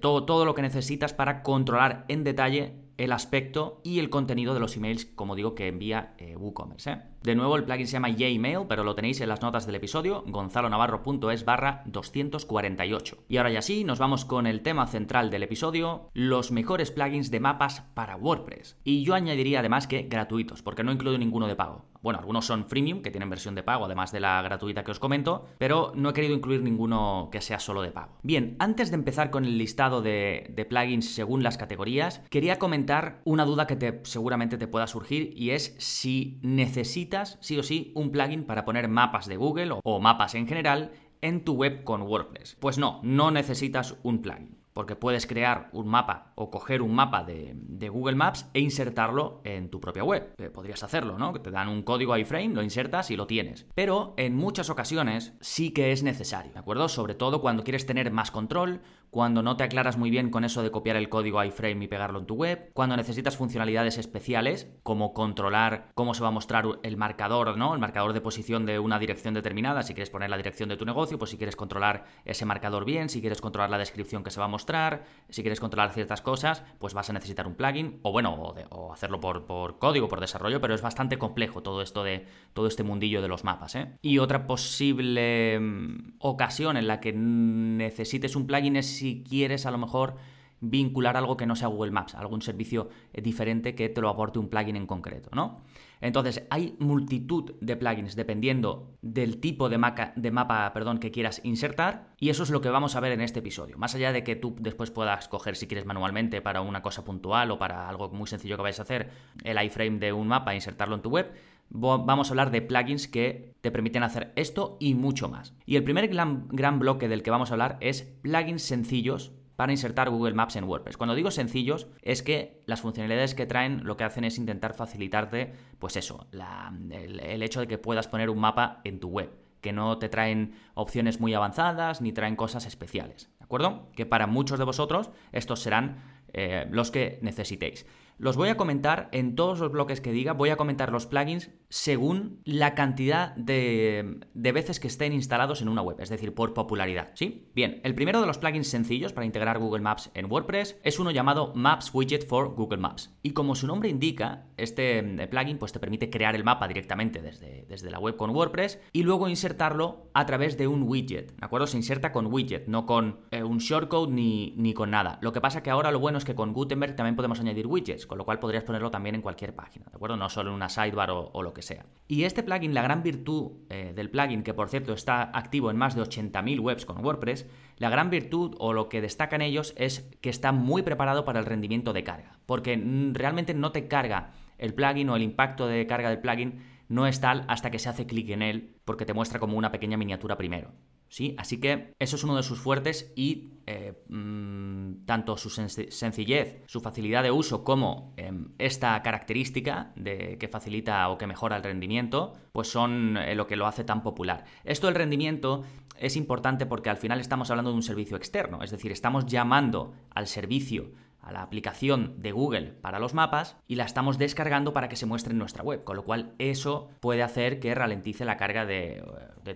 todo, 0.00 0.24
todo 0.24 0.44
lo 0.44 0.54
que 0.54 0.62
necesitas 0.62 1.14
para 1.14 1.42
controlar 1.42 2.04
en 2.08 2.24
detalle 2.24 2.74
el 3.00 3.12
aspecto 3.12 3.80
y 3.82 3.98
el 3.98 4.10
contenido 4.10 4.52
de 4.52 4.60
los 4.60 4.76
emails, 4.76 5.06
como 5.06 5.34
digo, 5.34 5.54
que 5.54 5.68
envía 5.68 6.14
WooCommerce. 6.36 6.98
De 7.22 7.34
nuevo, 7.34 7.56
el 7.56 7.64
plugin 7.64 7.86
se 7.86 7.94
llama 7.94 8.10
Yemail, 8.10 8.66
pero 8.68 8.84
lo 8.84 8.94
tenéis 8.94 9.22
en 9.22 9.30
las 9.30 9.40
notas 9.40 9.64
del 9.64 9.76
episodio, 9.76 10.22
gonzalonavarro.es 10.26 11.44
barra 11.46 11.82
248. 11.86 13.24
Y 13.28 13.38
ahora 13.38 13.52
ya 13.52 13.62
sí, 13.62 13.84
nos 13.84 13.98
vamos 13.98 14.26
con 14.26 14.46
el 14.46 14.60
tema 14.60 14.86
central 14.86 15.30
del 15.30 15.42
episodio, 15.42 16.10
los 16.12 16.50
mejores 16.50 16.90
plugins 16.90 17.30
de 17.30 17.40
mapas 17.40 17.82
para 17.94 18.16
WordPress. 18.16 18.76
Y 18.84 19.02
yo 19.02 19.14
añadiría 19.14 19.60
además 19.60 19.86
que 19.86 20.02
gratuitos, 20.02 20.62
porque 20.62 20.84
no 20.84 20.92
incluyo 20.92 21.16
ninguno 21.16 21.46
de 21.46 21.56
pago. 21.56 21.86
Bueno, 22.02 22.18
algunos 22.18 22.46
son 22.46 22.66
freemium, 22.66 23.02
que 23.02 23.10
tienen 23.10 23.28
versión 23.28 23.54
de 23.54 23.62
pago, 23.62 23.84
además 23.84 24.10
de 24.12 24.20
la 24.20 24.40
gratuita 24.42 24.84
que 24.84 24.90
os 24.90 24.98
comento, 24.98 25.46
pero 25.58 25.92
no 25.94 26.10
he 26.10 26.12
querido 26.12 26.34
incluir 26.34 26.62
ninguno 26.62 27.28
que 27.30 27.40
sea 27.40 27.58
solo 27.58 27.82
de 27.82 27.90
pago. 27.90 28.18
Bien, 28.22 28.56
antes 28.58 28.90
de 28.90 28.96
empezar 28.96 29.30
con 29.30 29.44
el 29.44 29.58
listado 29.58 30.00
de, 30.00 30.66
plugins 30.68 31.14
según 31.14 31.42
las 31.42 31.58
categorías, 31.58 32.22
quería 32.30 32.58
comentar 32.58 33.20
una 33.24 33.44
duda 33.44 33.66
que 33.66 33.76
te, 33.76 34.00
seguramente 34.04 34.56
te 34.56 34.68
pueda 34.68 34.86
surgir 34.86 35.32
y 35.36 35.50
es 35.50 35.74
si 35.78 36.38
necesitas 36.42 37.38
sí 37.40 37.58
o 37.58 37.62
sí 37.62 37.92
un 37.94 38.10
plugin 38.10 38.44
para 38.44 38.64
poner 38.64 38.88
mapas 38.88 39.26
de 39.26 39.36
Google 39.36 39.72
o, 39.82 40.00
mapas 40.00 40.34
en 40.34 40.46
general 40.46 40.92
en 41.20 41.44
tu 41.44 41.54
web 41.54 41.84
con 41.84 42.02
WordPress. 42.02 42.56
Pues 42.60 42.78
no, 42.78 43.00
no 43.02 43.30
necesitas 43.30 43.96
un 44.02 44.22
plugin 44.22 44.59
porque 44.72 44.96
puedes 44.96 45.26
crear 45.26 45.68
un 45.72 45.88
mapa 45.88 46.32
o 46.34 46.50
coger 46.50 46.82
un 46.82 46.94
mapa 46.94 47.24
de, 47.24 47.56
Google 47.90 48.14
Maps 48.14 48.48
e 48.54 48.60
insertarlo 48.60 49.40
en 49.44 49.68
tu 49.68 49.80
propia 49.80 50.04
web. 50.04 50.34
Eh, 50.38 50.48
podrías 50.48 50.82
hacerlo, 50.82 51.18
¿no? 51.18 51.32
Te 51.32 51.50
dan 51.50 51.68
un 51.68 51.82
código 51.82 52.16
iframe, 52.16 52.54
lo 52.54 52.62
insertas 52.62 53.10
y 53.10 53.16
lo 53.16 53.26
tienes. 53.26 53.66
Pero 53.74 54.14
en 54.16 54.36
muchas 54.36 54.70
ocasiones 54.70 55.34
sí 55.40 55.72
que 55.72 55.92
es 55.92 56.02
necesario, 56.02 56.52
¿de 56.52 56.58
acuerdo? 56.58 56.88
Sobre 56.88 57.14
todo 57.14 57.40
cuando 57.40 57.64
quieres 57.64 57.86
tener 57.86 58.12
más 58.12 58.30
control, 58.30 58.82
cuando 59.10 59.42
no 59.42 59.56
te 59.56 59.64
aclaras 59.64 59.96
muy 59.96 60.10
bien 60.10 60.30
con 60.30 60.44
eso 60.44 60.62
de 60.62 60.70
copiar 60.70 60.96
el 60.96 61.08
código 61.08 61.42
iframe 61.42 61.84
y 61.84 61.88
pegarlo 61.88 62.20
en 62.20 62.26
tu 62.26 62.34
web, 62.34 62.70
cuando 62.72 62.96
necesitas 62.96 63.36
funcionalidades 63.36 63.98
especiales 63.98 64.70
como 64.82 65.12
controlar 65.12 65.90
cómo 65.94 66.14
se 66.14 66.22
va 66.22 66.28
a 66.28 66.32
mostrar 66.32 66.64
el 66.82 66.96
marcador, 66.96 67.56
¿no? 67.56 67.74
El 67.74 67.80
marcador 67.80 68.12
de 68.12 68.20
posición 68.20 68.66
de 68.66 68.78
una 68.78 68.98
dirección 68.98 69.34
determinada, 69.34 69.82
si 69.82 69.94
quieres 69.94 70.10
poner 70.10 70.30
la 70.30 70.36
dirección 70.36 70.68
de 70.68 70.76
tu 70.76 70.84
negocio, 70.84 71.18
pues 71.18 71.30
si 71.30 71.36
quieres 71.36 71.56
controlar 71.56 72.04
ese 72.24 72.46
marcador 72.46 72.84
bien, 72.84 73.08
si 73.08 73.20
quieres 73.20 73.40
controlar 73.40 73.70
la 73.70 73.78
descripción 73.78 74.22
que 74.22 74.30
se 74.30 74.38
va 74.38 74.46
a 74.46 74.48
mostrar, 74.48 75.04
si 75.28 75.42
quieres 75.42 75.60
controlar 75.60 75.92
ciertas 75.92 76.22
cosas, 76.22 76.62
pues 76.78 76.94
vas 76.94 77.10
a 77.10 77.12
necesitar 77.12 77.46
un 77.46 77.54
plugin 77.54 77.98
o 78.02 78.12
bueno, 78.12 78.54
o, 78.70 78.92
hacerlo 78.92 79.20
por, 79.20 79.44
por, 79.44 79.78
código, 79.78 80.08
por 80.08 80.20
desarrollo, 80.20 80.60
pero 80.60 80.74
es 80.74 80.82
bastante 80.82 81.18
complejo 81.18 81.62
todo 81.62 81.82
esto 81.82 82.04
de 82.04 82.26
todo 82.52 82.66
este 82.66 82.84
mundillo 82.84 83.22
de 83.22 83.28
los 83.28 83.44
mapas, 83.44 83.74
¿eh? 83.74 83.96
Y 84.02 84.18
otra 84.18 84.46
posible 84.46 85.58
mm, 85.58 86.14
ocasión 86.18 86.76
en 86.76 86.86
la 86.86 87.00
que 87.00 87.12
necesites 87.12 88.36
un 88.36 88.46
plugin 88.46 88.76
es 88.76 88.99
si 89.00 89.24
quieres 89.26 89.64
a 89.64 89.70
lo 89.70 89.78
mejor 89.78 90.16
vincular 90.60 91.16
algo 91.16 91.38
que 91.38 91.46
no 91.46 91.56
sea 91.56 91.68
Google 91.68 91.90
Maps, 91.90 92.14
algún 92.14 92.42
servicio 92.42 92.90
eh, 93.14 93.22
diferente 93.22 93.74
que 93.74 93.88
te 93.88 94.00
lo 94.02 94.10
aporte 94.10 94.38
un 94.38 94.48
plugin 94.48 94.76
en 94.76 94.86
concreto, 94.86 95.30
¿no? 95.32 95.62
Entonces, 96.02 96.46
hay 96.50 96.76
multitud 96.78 97.54
de 97.60 97.76
plugins 97.76 98.14
dependiendo 98.14 98.96
del 99.02 99.38
tipo 99.38 99.68
de, 99.68 99.78
de 100.16 100.30
mapa 100.30 100.70
perdón, 100.72 100.98
que 100.98 101.10
quieras 101.10 101.40
insertar 101.44 102.14
y 102.18 102.30
eso 102.30 102.42
es 102.42 102.50
lo 102.50 102.60
que 102.60 102.68
vamos 102.68 102.94
a 102.94 103.00
ver 103.00 103.12
en 103.12 103.22
este 103.22 103.40
episodio. 103.40 103.78
Más 103.78 103.94
allá 103.94 104.12
de 104.12 104.22
que 104.22 104.36
tú 104.36 104.54
después 104.60 104.90
puedas 104.90 105.28
coger 105.28 105.56
si 105.56 105.66
quieres 105.66 105.86
manualmente 105.86 106.42
para 106.42 106.60
una 106.60 106.82
cosa 106.82 107.04
puntual 107.04 107.50
o 107.50 107.58
para 107.58 107.88
algo 107.88 108.10
muy 108.10 108.26
sencillo 108.26 108.56
que 108.56 108.62
vayas 108.62 108.80
a 108.80 108.82
hacer, 108.82 109.10
el 109.44 109.62
iframe 109.62 109.98
de 109.98 110.12
un 110.12 110.28
mapa 110.28 110.52
e 110.52 110.56
insertarlo 110.56 110.94
en 110.94 111.02
tu 111.02 111.10
web, 111.10 111.32
vamos 111.70 112.28
a 112.28 112.32
hablar 112.32 112.50
de 112.50 112.62
plugins 112.62 113.08
que 113.08 113.54
te 113.60 113.70
permiten 113.70 114.02
hacer 114.02 114.32
esto 114.36 114.76
y 114.80 114.94
mucho 114.94 115.28
más. 115.28 115.54
Y 115.66 115.76
el 115.76 115.84
primer 115.84 116.08
gran, 116.08 116.78
bloque 116.78 117.08
del 117.08 117.22
que 117.22 117.30
vamos 117.30 117.50
a 117.50 117.54
hablar 117.54 117.78
es 117.80 118.02
plugins 118.02 118.62
sencillos 118.62 119.32
para 119.56 119.72
insertar 119.72 120.08
Google 120.08 120.34
Maps 120.34 120.56
en 120.56 120.64
WordPress. 120.64 120.96
Cuando 120.96 121.14
digo 121.14 121.30
sencillos, 121.30 121.86
es 122.02 122.22
que 122.22 122.62
las 122.66 122.80
funcionalidades 122.80 123.34
que 123.34 123.46
traen 123.46 123.84
lo 123.84 123.96
que 123.96 124.04
hacen 124.04 124.24
es 124.24 124.38
intentar 124.38 124.72
facilitarte, 124.72 125.52
pues 125.78 125.96
eso, 125.96 126.26
el, 126.32 127.42
hecho 127.42 127.60
de 127.60 127.68
que 127.68 127.76
puedas 127.76 128.08
poner 128.08 128.30
un 128.30 128.38
mapa 128.38 128.80
en 128.84 129.00
tu 129.00 129.08
web 129.08 129.30
que 129.60 129.74
no 129.74 129.98
te 129.98 130.08
traen 130.08 130.54
opciones 130.72 131.20
muy 131.20 131.34
avanzadas 131.34 132.00
ni 132.00 132.12
traen 132.12 132.34
cosas 132.34 132.64
especiales, 132.64 133.28
¿de 133.38 133.44
acuerdo? 133.44 133.90
Que 133.94 134.06
para 134.06 134.26
muchos 134.26 134.58
de 134.58 134.64
vosotros 134.64 135.10
estos 135.32 135.60
serán 135.60 136.02
eh, 136.32 136.66
los 136.70 136.90
que 136.90 137.18
necesitéis. 137.20 137.84
Los 138.20 138.36
voy 138.36 138.50
a 138.50 138.58
comentar 138.58 139.08
en 139.12 139.34
todos 139.34 139.60
los 139.60 139.72
bloques 139.72 140.02
que 140.02 140.12
diga, 140.12 140.34
voy 140.34 140.50
a 140.50 140.56
comentar 140.56 140.92
los 140.92 141.06
plugins 141.06 141.48
según 141.70 142.42
la 142.44 142.74
cantidad 142.74 143.34
de, 143.34 144.20
veces 144.34 144.78
que 144.78 144.88
estén 144.88 145.14
instalados 145.14 145.62
en 145.62 145.70
una 145.70 145.80
web, 145.80 145.96
es 146.00 146.10
decir, 146.10 146.34
por 146.34 146.52
popularidad, 146.52 147.12
¿sí? 147.14 147.48
Bien, 147.54 147.80
el 147.82 147.94
primero 147.94 148.20
de 148.20 148.26
los 148.26 148.36
plugins 148.36 148.68
sencillos 148.68 149.14
para 149.14 149.24
integrar 149.24 149.58
Google 149.58 149.80
Maps 149.80 150.10
en 150.12 150.30
WordPress 150.30 150.78
es 150.82 150.98
uno 150.98 151.12
llamado 151.12 151.54
Maps 151.54 151.94
Widget 151.94 152.28
for 152.28 152.54
Google 152.54 152.76
Maps. 152.76 153.10
Y 153.22 153.30
como 153.30 153.54
su 153.54 153.66
nombre 153.66 153.88
indica, 153.88 154.48
este 154.58 154.98
eh, 154.98 155.26
plugin 155.26 155.56
pues, 155.56 155.72
te 155.72 155.80
permite 155.80 156.10
crear 156.10 156.34
el 156.34 156.44
mapa 156.44 156.68
directamente 156.68 157.22
desde, 157.22 157.64
desde 157.70 157.90
la 157.90 158.00
web 158.00 158.16
con 158.16 158.36
WordPress 158.36 158.80
y 158.92 159.02
luego 159.02 159.28
insertarlo 159.28 160.10
a 160.12 160.26
través 160.26 160.58
de 160.58 160.66
un 160.66 160.82
widget, 160.82 161.34
¿de 161.36 161.46
acuerdo? 161.46 161.66
Se 161.66 161.78
inserta 161.78 162.12
con 162.12 162.26
widget, 162.26 162.66
no 162.66 162.84
con 162.84 163.20
eh, 163.30 163.42
un 163.42 163.60
shortcode 163.60 164.12
ni, 164.12 164.52
ni 164.58 164.74
con 164.74 164.90
nada. 164.90 165.18
Lo 165.22 165.32
que 165.32 165.40
pasa 165.40 165.62
que 165.62 165.70
ahora 165.70 165.90
lo 165.90 166.00
bueno 166.00 166.18
es 166.18 166.26
que 166.26 166.34
con 166.34 166.52
Gutenberg 166.52 166.96
también 166.96 167.16
podemos 167.16 167.40
añadir 167.40 167.66
widgets 167.66 168.09
con 168.10 168.18
lo 168.18 168.24
cual 168.24 168.40
podrías 168.40 168.64
ponerlo 168.64 168.90
también 168.90 169.14
en 169.14 169.22
cualquier 169.22 169.54
página, 169.54 169.86
¿de 169.88 169.94
acuerdo? 169.94 170.16
No 170.16 170.28
solo 170.28 170.50
en 170.50 170.56
una 170.56 170.68
sidebar 170.68 171.12
o, 171.12 171.42
lo 171.44 171.54
que 171.54 171.62
sea. 171.62 171.86
Y 172.08 172.24
este 172.24 172.42
plugin, 172.42 172.74
la 172.74 172.82
gran 172.82 173.04
virtud 173.04 173.52
eh, 173.68 173.92
del 173.94 174.10
plugin, 174.10 174.42
que 174.42 174.52
por 174.52 174.68
cierto 174.68 174.94
está 174.94 175.30
activo 175.32 175.70
en 175.70 175.76
más 175.76 175.94
de 175.94 176.02
80.000 176.02 176.58
webs 176.58 176.86
con 176.86 177.04
WordPress, 177.04 177.46
la 177.76 177.88
gran 177.88 178.10
virtud 178.10 178.56
o 178.58 178.72
lo 178.72 178.88
que 178.88 179.00
destacan 179.00 179.42
ellos 179.42 179.74
es 179.76 180.10
que 180.20 180.28
está 180.28 180.50
muy 180.50 180.82
preparado 180.82 181.24
para 181.24 181.38
el 181.38 181.46
rendimiento 181.46 181.92
de 181.92 182.02
carga, 182.02 182.40
porque 182.46 182.82
realmente 183.12 183.54
no 183.54 183.70
te 183.70 183.86
carga 183.86 184.32
el 184.58 184.74
plugin 184.74 185.08
o 185.08 185.14
el 185.14 185.22
impacto 185.22 185.68
de 185.68 185.86
carga 185.86 186.08
del 186.08 186.18
plugin 186.18 186.64
no 186.88 187.06
es 187.06 187.20
tal 187.20 187.44
hasta 187.46 187.70
que 187.70 187.78
se 187.78 187.90
hace 187.90 188.06
clic 188.06 188.28
en 188.30 188.42
él, 188.42 188.74
porque 188.84 189.06
te 189.06 189.14
muestra 189.14 189.38
como 189.38 189.56
una 189.56 189.70
pequeña 189.70 189.96
miniatura 189.96 190.36
primero. 190.36 190.72
¿Sí? 191.10 191.34
Así 191.36 191.60
que 191.60 191.92
eso 191.98 192.16
es 192.16 192.24
uno 192.24 192.36
de 192.36 192.42
sus 192.42 192.58
fuertes 192.58 193.12
y 193.16 193.50
eh, 193.66 194.02
mm, 194.08 195.04
tanto 195.04 195.36
su 195.36 195.50
sencillez, 195.50 196.62
su 196.66 196.80
facilidad 196.80 197.22
de 197.22 197.30
uso 197.30 197.62
como 197.64 198.14
em, 198.16 198.52
esta 198.58 199.02
característica 199.02 199.92
de 199.96 200.38
que 200.38 200.48
facilita 200.48 201.08
o 201.10 201.18
que 201.18 201.26
mejora 201.26 201.56
el 201.56 201.62
rendimiento, 201.62 202.32
pues 202.52 202.68
son 202.68 203.16
eh, 203.18 203.34
lo 203.34 203.46
que 203.46 203.56
lo 203.56 203.66
hace 203.66 203.84
tan 203.84 204.02
popular. 204.02 204.44
Esto 204.64 204.86
del 204.86 204.96
rendimiento 204.96 205.64
es 205.98 206.16
importante 206.16 206.64
porque 206.64 206.88
al 206.88 206.96
final 206.96 207.20
estamos 207.20 207.50
hablando 207.50 207.70
de 207.70 207.76
un 207.76 207.82
servicio 207.82 208.16
externo, 208.16 208.62
es 208.62 208.70
decir, 208.70 208.92
estamos 208.92 209.26
llamando 209.26 209.92
al 210.14 210.26
servicio 210.26 210.92
a 211.20 211.32
la 211.32 211.42
aplicación 211.42 212.14
de 212.18 212.32
Google 212.32 212.72
para 212.80 212.98
los 212.98 213.14
mapas 213.14 213.56
y 213.66 213.76
la 213.76 213.84
estamos 213.84 214.18
descargando 214.18 214.72
para 214.72 214.88
que 214.88 214.96
se 214.96 215.06
muestre 215.06 215.32
en 215.32 215.38
nuestra 215.38 215.62
web, 215.62 215.84
con 215.84 215.96
lo 215.96 216.04
cual 216.04 216.34
eso 216.38 216.90
puede 217.00 217.22
hacer 217.22 217.60
que 217.60 217.74
ralentice 217.74 218.24
la 218.24 218.36
carga 218.36 218.66
de, 218.66 219.02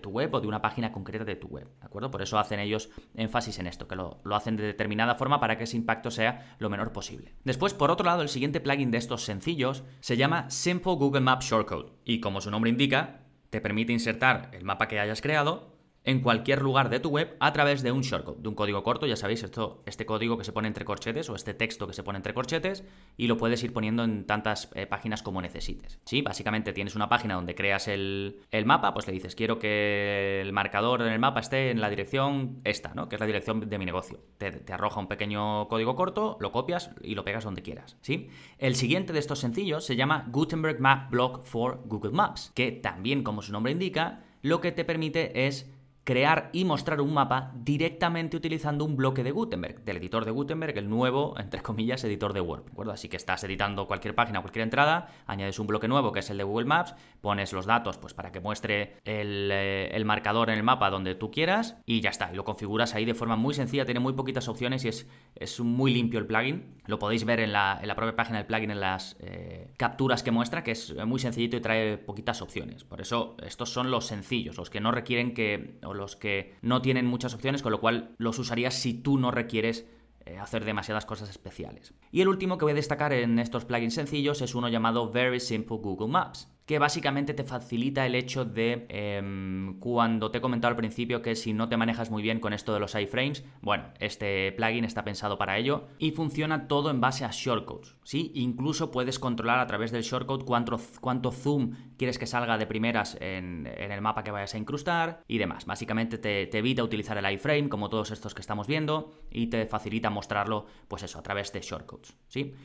tu 0.01 0.09
web 0.09 0.33
o 0.33 0.41
de 0.41 0.47
una 0.47 0.61
página 0.61 0.91
concreta 0.91 1.25
de 1.25 1.35
tu 1.35 1.47
web, 1.47 1.67
¿de 1.79 1.85
acuerdo? 1.85 2.11
Por 2.11 2.21
eso 2.21 2.37
hacen 2.37 2.59
ellos 2.59 2.89
énfasis 3.15 3.59
en 3.59 3.67
esto, 3.67 3.87
que 3.87 3.95
lo, 3.95 4.19
lo 4.23 4.35
hacen 4.35 4.57
de 4.57 4.63
determinada 4.63 5.15
forma 5.15 5.39
para 5.39 5.57
que 5.57 5.63
ese 5.63 5.77
impacto 5.77 6.11
sea 6.11 6.55
lo 6.59 6.69
menor 6.69 6.91
posible. 6.91 7.33
Después, 7.43 7.73
por 7.73 7.91
otro 7.91 8.05
lado, 8.05 8.21
el 8.21 8.29
siguiente 8.29 8.59
plugin 8.59 8.91
de 8.91 8.97
estos 8.97 9.23
sencillos 9.23 9.83
se 10.01 10.17
llama 10.17 10.49
Simple 10.49 10.95
Google 10.95 11.21
Maps 11.21 11.45
Shortcode 11.45 11.93
y 12.03 12.19
como 12.19 12.41
su 12.41 12.51
nombre 12.51 12.69
indica, 12.69 13.21
te 13.49 13.61
permite 13.61 13.93
insertar 13.93 14.49
el 14.53 14.65
mapa 14.65 14.87
que 14.87 14.99
hayas 14.99 15.21
creado 15.21 15.74
en 16.05 16.21
cualquier 16.21 16.61
lugar 16.61 16.89
de 16.89 16.99
tu 16.99 17.09
web 17.09 17.35
a 17.39 17.51
través 17.51 17.81
de 17.81 17.91
un 17.91 18.01
shortcode, 18.01 18.37
de 18.39 18.47
un 18.47 18.55
código 18.55 18.83
corto, 18.83 19.07
ya 19.07 19.15
sabéis, 19.15 19.43
esto, 19.43 19.81
este 19.87 20.05
código 20.05 20.37
que 20.37 20.43
se 20.43 20.53
pone 20.53 20.67
entre 20.67 20.85
corchetes 20.85 21.29
o 21.29 21.35
este 21.35 21.55
texto 21.55 21.87
que 21.87 21.93
se 21.93 22.03
pone 22.03 22.17
entre 22.17 22.33
corchetes 22.33 22.83
y 23.17 23.27
lo 23.27 23.37
puedes 23.37 23.63
ir 23.63 23.73
poniendo 23.73 24.03
en 24.03 24.25
tantas 24.25 24.69
eh, 24.75 24.85
páginas 24.85 25.23
como 25.23 25.41
necesites. 25.41 25.99
Sí, 26.05 26.21
básicamente 26.21 26.73
tienes 26.73 26.95
una 26.95 27.09
página 27.09 27.33
donde 27.33 27.55
creas 27.55 27.87
el, 27.87 28.39
mapa, 28.65 28.93
pues 28.93 29.07
le 29.07 29.13
dices, 29.13 29.35
quiero 29.35 29.57
que 29.57 30.41
el 30.41 30.53
marcador 30.53 31.01
en 31.01 31.11
el 31.11 31.19
mapa 31.19 31.39
esté 31.39 31.71
en 31.71 31.81
la 31.81 31.89
dirección 31.89 32.61
esta, 32.63 32.93
¿no? 32.93 33.09
Que 33.09 33.15
es 33.15 33.19
la 33.19 33.25
dirección 33.25 33.67
de 33.67 33.77
mi 33.79 33.85
negocio. 33.85 34.19
Te, 34.37 34.51
te 34.51 34.73
arroja 34.73 34.99
un 34.99 35.07
pequeño 35.07 35.67
código 35.67 35.95
corto, 35.95 36.37
lo 36.39 36.51
copias 36.51 36.91
y 37.01 37.15
lo 37.15 37.23
pegas 37.23 37.43
donde 37.43 37.63
quieras, 37.63 37.97
¿sí? 38.01 38.29
El 38.59 38.75
siguiente 38.75 39.11
de 39.11 39.19
estos 39.19 39.39
sencillos 39.39 39.85
se 39.85 39.95
llama 39.95 40.27
Gutenberg 40.31 40.79
Map 40.79 41.09
Block 41.09 41.43
for 41.45 41.81
Google 41.85 42.11
Maps, 42.11 42.51
que 42.53 42.71
también, 42.71 43.23
como 43.23 43.41
su 43.41 43.51
nombre 43.51 43.71
indica, 43.71 44.21
lo 44.45 44.61
que 44.61 44.71
te 44.71 44.85
permite 44.85 45.47
es 45.47 45.74
crear 46.05 46.51
y 46.53 46.65
mostrar 46.65 47.01
un 47.01 47.13
mapa 47.13 47.51
directamente 47.55 48.37
utilizando 48.37 48.85
un 48.85 48.95
bloque 48.95 49.23
de 49.23 49.31
Gutenberg, 49.31 49.83
del 49.83 49.97
editor 49.97 50.23
de 50.23 50.29
Gutenberg, 50.29 50.77
el 50.77 50.87
nuevo, 50.87 51.33
entre 51.39 51.63
comillas, 51.63 52.03
editor 52.03 52.31
de 52.31 52.41
Word. 52.41 52.63
¿de? 52.73 52.91
Así 52.91 53.09
que 53.09 53.17
estás 53.17 53.43
editando 53.43 53.87
cualquier 53.87 54.13
página, 54.13 54.39
cualquier 54.39 54.61
entrada, 54.63 55.07
añades 55.25 55.57
un 55.57 55.65
bloque 55.65 55.87
nuevo 55.87 56.11
que 56.11 56.19
es 56.19 56.29
el 56.29 56.37
de 56.37 56.43
Google 56.43 56.67
Maps, 56.67 56.93
pones 57.21 57.53
los 57.53 57.65
datos 57.65 57.97
pues, 57.97 58.13
para 58.13 58.31
que 58.31 58.39
muestre 58.39 58.97
el, 59.03 59.49
eh, 59.51 60.03
marcador 60.05 60.51
en 60.51 60.57
el 60.57 60.63
mapa 60.63 60.91
donde 60.91 61.15
tú 61.15 61.31
quieras 61.31 61.77
y 61.87 62.01
ya 62.01 62.11
está. 62.11 62.31
Y 62.31 62.35
lo 62.35 62.45
configuras 62.45 62.93
ahí 62.93 63.05
de 63.05 63.15
forma 63.15 63.35
muy 63.35 63.55
sencilla, 63.55 63.83
tiene 63.85 63.99
muy 63.99 64.13
poquitas 64.13 64.47
opciones 64.47 64.85
y 64.85 64.89
es, 64.89 65.09
es 65.35 65.59
muy 65.59 65.91
limpio 65.91 66.19
el 66.19 66.27
plugin. 66.27 66.75
Lo 66.85 66.99
podéis 66.99 67.25
ver 67.25 67.39
en 67.39 67.51
la, 67.51 67.81
propia 67.95 68.15
página 68.15 68.37
del 68.37 68.45
plugin, 68.45 68.69
en 68.69 68.79
las 68.79 69.17
eh, 69.21 69.73
capturas 69.75 70.21
que 70.21 70.29
muestra, 70.29 70.63
que 70.63 70.71
es 70.71 70.95
muy 71.03 71.19
sencillito 71.19 71.57
y 71.57 71.61
trae 71.61 71.97
poquitas 71.97 72.43
opciones. 72.43 72.83
Por 72.83 73.01
eso 73.01 73.35
estos 73.43 73.71
son 73.71 73.89
los 73.89 74.05
sencillos, 74.05 74.57
los 74.57 74.69
que 74.69 74.79
no 74.79 74.91
requieren 74.91 75.33
que 75.33 75.79
los 75.95 76.15
que 76.15 76.55
no 76.61 76.81
tienen 76.81 77.05
muchas 77.05 77.33
opciones, 77.33 77.61
con 77.61 77.71
lo 77.71 77.79
cual 77.79 78.15
los 78.17 78.39
usarías 78.39 78.73
si 78.73 78.93
tú 78.93 79.17
no 79.17 79.31
requieres 79.31 79.85
eh, 80.25 80.37
hacer 80.37 80.65
demasiadas 80.65 81.05
cosas 81.05 81.29
especiales. 81.29 81.93
Y 82.11 82.21
el 82.21 82.27
último 82.27 82.57
que 82.57 82.65
voy 82.65 82.71
a 82.71 82.75
destacar 82.75 83.13
en 83.13 83.39
estos 83.39 83.65
plugins 83.65 83.93
sencillos 83.93 84.41
es 84.41 84.55
uno 84.55 84.69
llamado 84.69 85.11
Very 85.11 85.39
Simple 85.39 85.77
Google 85.77 86.07
Maps 86.07 86.54
que 86.65 86.79
básicamente 86.79 87.33
te 87.33 87.43
facilita 87.43 88.05
el 88.05 88.15
hecho 88.15 88.43
de 88.43 88.87
em, 88.89 89.79
cuando 89.79 90.31
te 90.31 90.39
he 90.39 90.41
comentado 90.41 90.71
al 90.71 90.75
principio 90.75 91.21
que 91.21 91.35
si 91.35 91.53
no 91.53 91.69
te 91.69 91.77
manejas 91.77 92.09
muy 92.09 92.23
bien 92.23 92.39
con 92.39 92.53
esto 92.53 92.73
de 92.73 92.79
los 92.79 92.95
iframes, 92.95 93.45
bueno, 93.61 93.85
este 93.99 94.51
plugin 94.53 94.83
está 94.83 95.03
pensado 95.03 95.37
para 95.37 95.57
ello 95.57 95.87
y 95.99 96.11
funciona 96.11 96.67
todo 96.67 96.89
en 96.89 97.01
base 97.01 97.23
a 97.23 97.29
shortcodes, 97.31 97.95
¿sí? 98.03 98.31
Incluso 98.33 98.91
puedes 98.91 99.19
controlar 99.19 99.59
a 99.59 99.67
través 99.67 99.91
del 99.91 100.01
shortcode 100.01 100.43
cuánto, 100.43 100.79
cuánto 101.01 101.31
zoom 101.31 101.75
quieres 101.97 102.17
que 102.17 102.25
salga 102.25 102.57
de 102.57 102.65
primeras 102.65 103.15
en, 103.21 103.67
el 103.67 104.01
mapa 104.01 104.23
que 104.23 104.31
vayas 104.31 104.55
a 104.55 104.57
incrustar 104.57 105.23
y 105.27 105.37
demás. 105.37 105.65
Básicamente 105.65 106.17
te, 106.17 106.47
te 106.47 106.57
evita 106.57 106.83
utilizar 106.83 107.17
el 107.17 107.31
iframe 107.31 107.69
como 107.69 107.89
todos 107.89 108.09
estos 108.09 108.33
que 108.33 108.41
estamos 108.41 108.65
viendo 108.65 109.13
y 109.29 109.47
te 109.47 109.67
facilita 109.67 110.09
mostrarlo, 110.09 110.65
pues 110.87 111.03
eso, 111.03 111.19
a 111.19 111.23
través 111.23 111.53
de 111.53 111.61
shortcodes, 111.61 112.17
¿sí? 112.27 112.55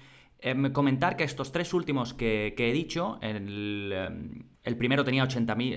Em, 0.42 0.72
comentar 0.72 1.16
que 1.16 1.24
estos 1.24 1.52
tres 1.52 1.74
últimos 1.74 2.14
que, 2.14 2.54
he 2.56 2.72
dicho, 2.72 3.18
el, 3.20 3.92
em, 3.92 4.42
el 4.62 4.76
primero 4.76 5.04
tenía 5.04 5.22
80.000, 5.24 5.76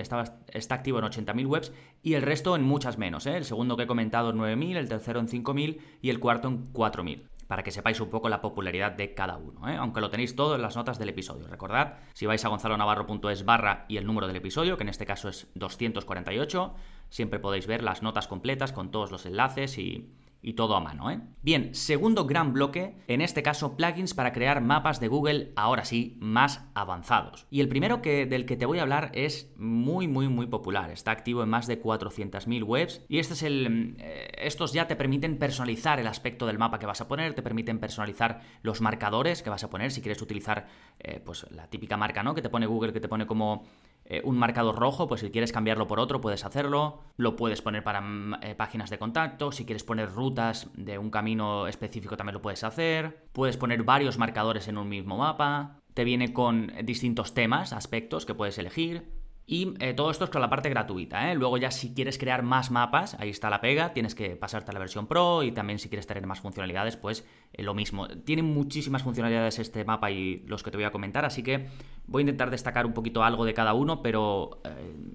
está 0.53 0.75
activo 0.75 0.99
en 0.99 1.05
80.000 1.05 1.45
webs 1.45 1.73
y 2.01 2.13
el 2.13 2.21
resto 2.21 2.55
en 2.55 2.63
muchas 2.63 2.97
menos. 2.97 3.25
¿eh? 3.25 3.37
El 3.37 3.45
segundo 3.45 3.75
que 3.75 3.83
he 3.83 3.87
comentado 3.87 4.29
en 4.29 4.37
9.000, 4.37 4.77
el 4.77 4.89
tercero 4.89 5.19
en 5.19 5.27
5.000 5.27 5.79
y 6.01 6.09
el 6.09 6.19
cuarto 6.19 6.47
en 6.47 6.71
4.000 6.73 7.23
para 7.47 7.61
que 7.61 7.71
sepáis 7.71 7.99
un 7.99 8.09
poco 8.09 8.29
la 8.29 8.41
popularidad 8.41 8.93
de 8.93 9.13
cada 9.13 9.37
uno, 9.37 9.69
¿eh? 9.69 9.75
aunque 9.75 10.01
lo 10.01 10.09
tenéis 10.09 10.35
todo 10.35 10.55
en 10.55 10.61
las 10.61 10.75
notas 10.75 10.97
del 10.97 11.09
episodio. 11.09 11.45
Recordad, 11.47 11.95
si 12.13 12.25
vais 12.25 12.43
a 12.43 12.47
gonzalonavarro.es 12.47 13.45
barra 13.45 13.85
y 13.89 13.97
el 13.97 14.05
número 14.05 14.27
del 14.27 14.37
episodio, 14.37 14.77
que 14.77 14.83
en 14.83 14.89
este 14.89 15.05
caso 15.05 15.29
es 15.29 15.47
248, 15.55 16.73
siempre 17.09 17.39
podéis 17.39 17.67
ver 17.67 17.83
las 17.83 18.01
notas 18.01 18.27
completas 18.27 18.71
con 18.71 18.91
todos 18.91 19.11
los 19.11 19.25
enlaces 19.25 19.77
y, 19.77 20.09
y 20.43 20.53
todo 20.53 20.75
a 20.75 20.81
mano, 20.81 21.09
¿eh? 21.09 21.21
Bien, 21.41 21.73
segundo 21.73 22.25
gran 22.25 22.53
bloque, 22.53 22.97
en 23.07 23.21
este 23.21 23.41
caso 23.41 23.77
plugins 23.77 24.13
para 24.13 24.33
crear 24.33 24.61
mapas 24.61 24.99
de 24.99 25.07
Google, 25.07 25.53
ahora 25.55 25.85
sí, 25.85 26.17
más 26.19 26.65
avanzados. 26.75 27.47
Y 27.49 27.61
el 27.61 27.69
primero 27.69 28.01
que, 28.01 28.25
del 28.25 28.45
que 28.45 28.57
te 28.57 28.65
voy 28.65 28.79
a 28.79 28.81
hablar 28.81 29.09
es 29.13 29.53
muy, 29.57 30.07
muy, 30.07 30.27
muy 30.27 30.47
popular. 30.47 30.91
Está 30.91 31.11
activo 31.11 31.43
en 31.43 31.49
más 31.49 31.65
de 31.65 31.81
400.000 31.81 32.63
webs 32.63 33.05
y 33.07 33.19
este 33.19 33.33
es 33.33 33.43
el, 33.43 33.95
eh, 33.99 34.31
estos 34.37 34.73
ya 34.73 34.85
te 34.85 34.97
permiten 34.97 35.39
personalizar 35.39 35.99
el 35.99 36.07
aspecto 36.07 36.45
del 36.45 36.59
mapa 36.59 36.77
que 36.77 36.85
vas 36.85 36.99
a 36.99 37.07
poner, 37.07 37.33
te 37.33 37.41
permiten 37.41 37.79
personalizar 37.79 38.41
los 38.61 38.81
marcadores 38.81 39.43
que 39.43 39.49
vas 39.49 39.63
a 39.63 39.69
poner 39.69 39.91
si 39.91 40.01
quieres 40.01 40.21
utilizar 40.21 40.67
eh, 40.99 41.21
pues 41.23 41.49
la 41.51 41.67
típica 41.67 41.95
marca, 41.95 42.21
¿no? 42.21 42.35
Que 42.35 42.41
te 42.41 42.49
pone 42.49 42.65
Google, 42.65 42.91
que 42.91 42.99
te 42.99 43.07
pone 43.07 43.25
como 43.25 43.65
eh, 44.05 44.21
un 44.23 44.37
marcador 44.37 44.75
rojo, 44.75 45.07
pues 45.07 45.21
si 45.21 45.31
quieres 45.31 45.51
cambiarlo 45.51 45.87
por 45.87 45.99
otro 45.99 46.19
puedes 46.19 46.43
hacerlo, 46.45 46.99
lo 47.17 47.35
puedes 47.35 47.61
poner 47.61 47.83
para 47.83 48.01
mm, 48.01 48.35
eh, 48.41 48.55
páginas 48.55 48.89
de 48.89 48.97
contacto, 48.97 49.51
si 49.51 49.65
quieres 49.65 49.83
poner 49.83 50.11
rutas 50.11 50.69
de 50.75 50.97
un 50.97 51.09
camino 51.09 51.67
específico 51.67 52.17
también 52.17 52.35
lo 52.35 52.41
puedes 52.41 52.63
hacer, 52.63 53.25
puedes 53.31 53.57
poner 53.57 53.83
varios 53.83 54.17
marcadores 54.17 54.67
en 54.67 54.77
un 54.77 54.89
mismo 54.89 55.17
mapa, 55.17 55.79
te 55.93 56.03
viene 56.03 56.33
con 56.33 56.73
distintos 56.83 57.33
temas, 57.33 57.71
aspectos 57.71 58.25
que 58.25 58.33
puedes 58.33 58.57
elegir, 58.57 59.23
y 59.45 59.73
eh, 59.79 59.93
todo 59.93 60.09
esto 60.09 60.23
es 60.23 60.29
con 60.29 60.41
la 60.41 60.49
parte 60.49 60.69
gratuita. 60.69 61.31
¿eh? 61.31 61.35
Luego 61.35 61.57
ya 61.57 61.69
si 61.69 61.93
quieres 61.93 62.17
crear 62.17 62.43
más 62.43 62.71
mapas, 62.71 63.15
ahí 63.19 63.29
está 63.29 63.49
la 63.49 63.59
pega, 63.59 63.93
tienes 63.93 64.15
que 64.15 64.35
pasarte 64.37 64.71
a 64.71 64.73
la 64.73 64.79
versión 64.79 65.05
Pro 65.05 65.43
y 65.43 65.51
también 65.51 65.79
si 65.79 65.89
quieres 65.89 66.07
tener 66.07 66.25
más 66.25 66.39
funcionalidades, 66.39 66.95
pues 66.95 67.25
lo 67.57 67.73
mismo. 67.73 68.07
Tiene 68.07 68.41
muchísimas 68.41 69.03
funcionalidades 69.03 69.59
este 69.59 69.83
mapa 69.83 70.11
y 70.11 70.43
los 70.47 70.63
que 70.63 70.71
te 70.71 70.77
voy 70.77 70.85
a 70.85 70.91
comentar, 70.91 71.25
así 71.25 71.43
que 71.43 71.67
voy 72.07 72.21
a 72.21 72.23
intentar 72.23 72.51
destacar 72.51 72.85
un 72.85 72.93
poquito 72.93 73.23
algo 73.23 73.45
de 73.45 73.53
cada 73.53 73.73
uno, 73.73 74.01
pero 74.01 74.61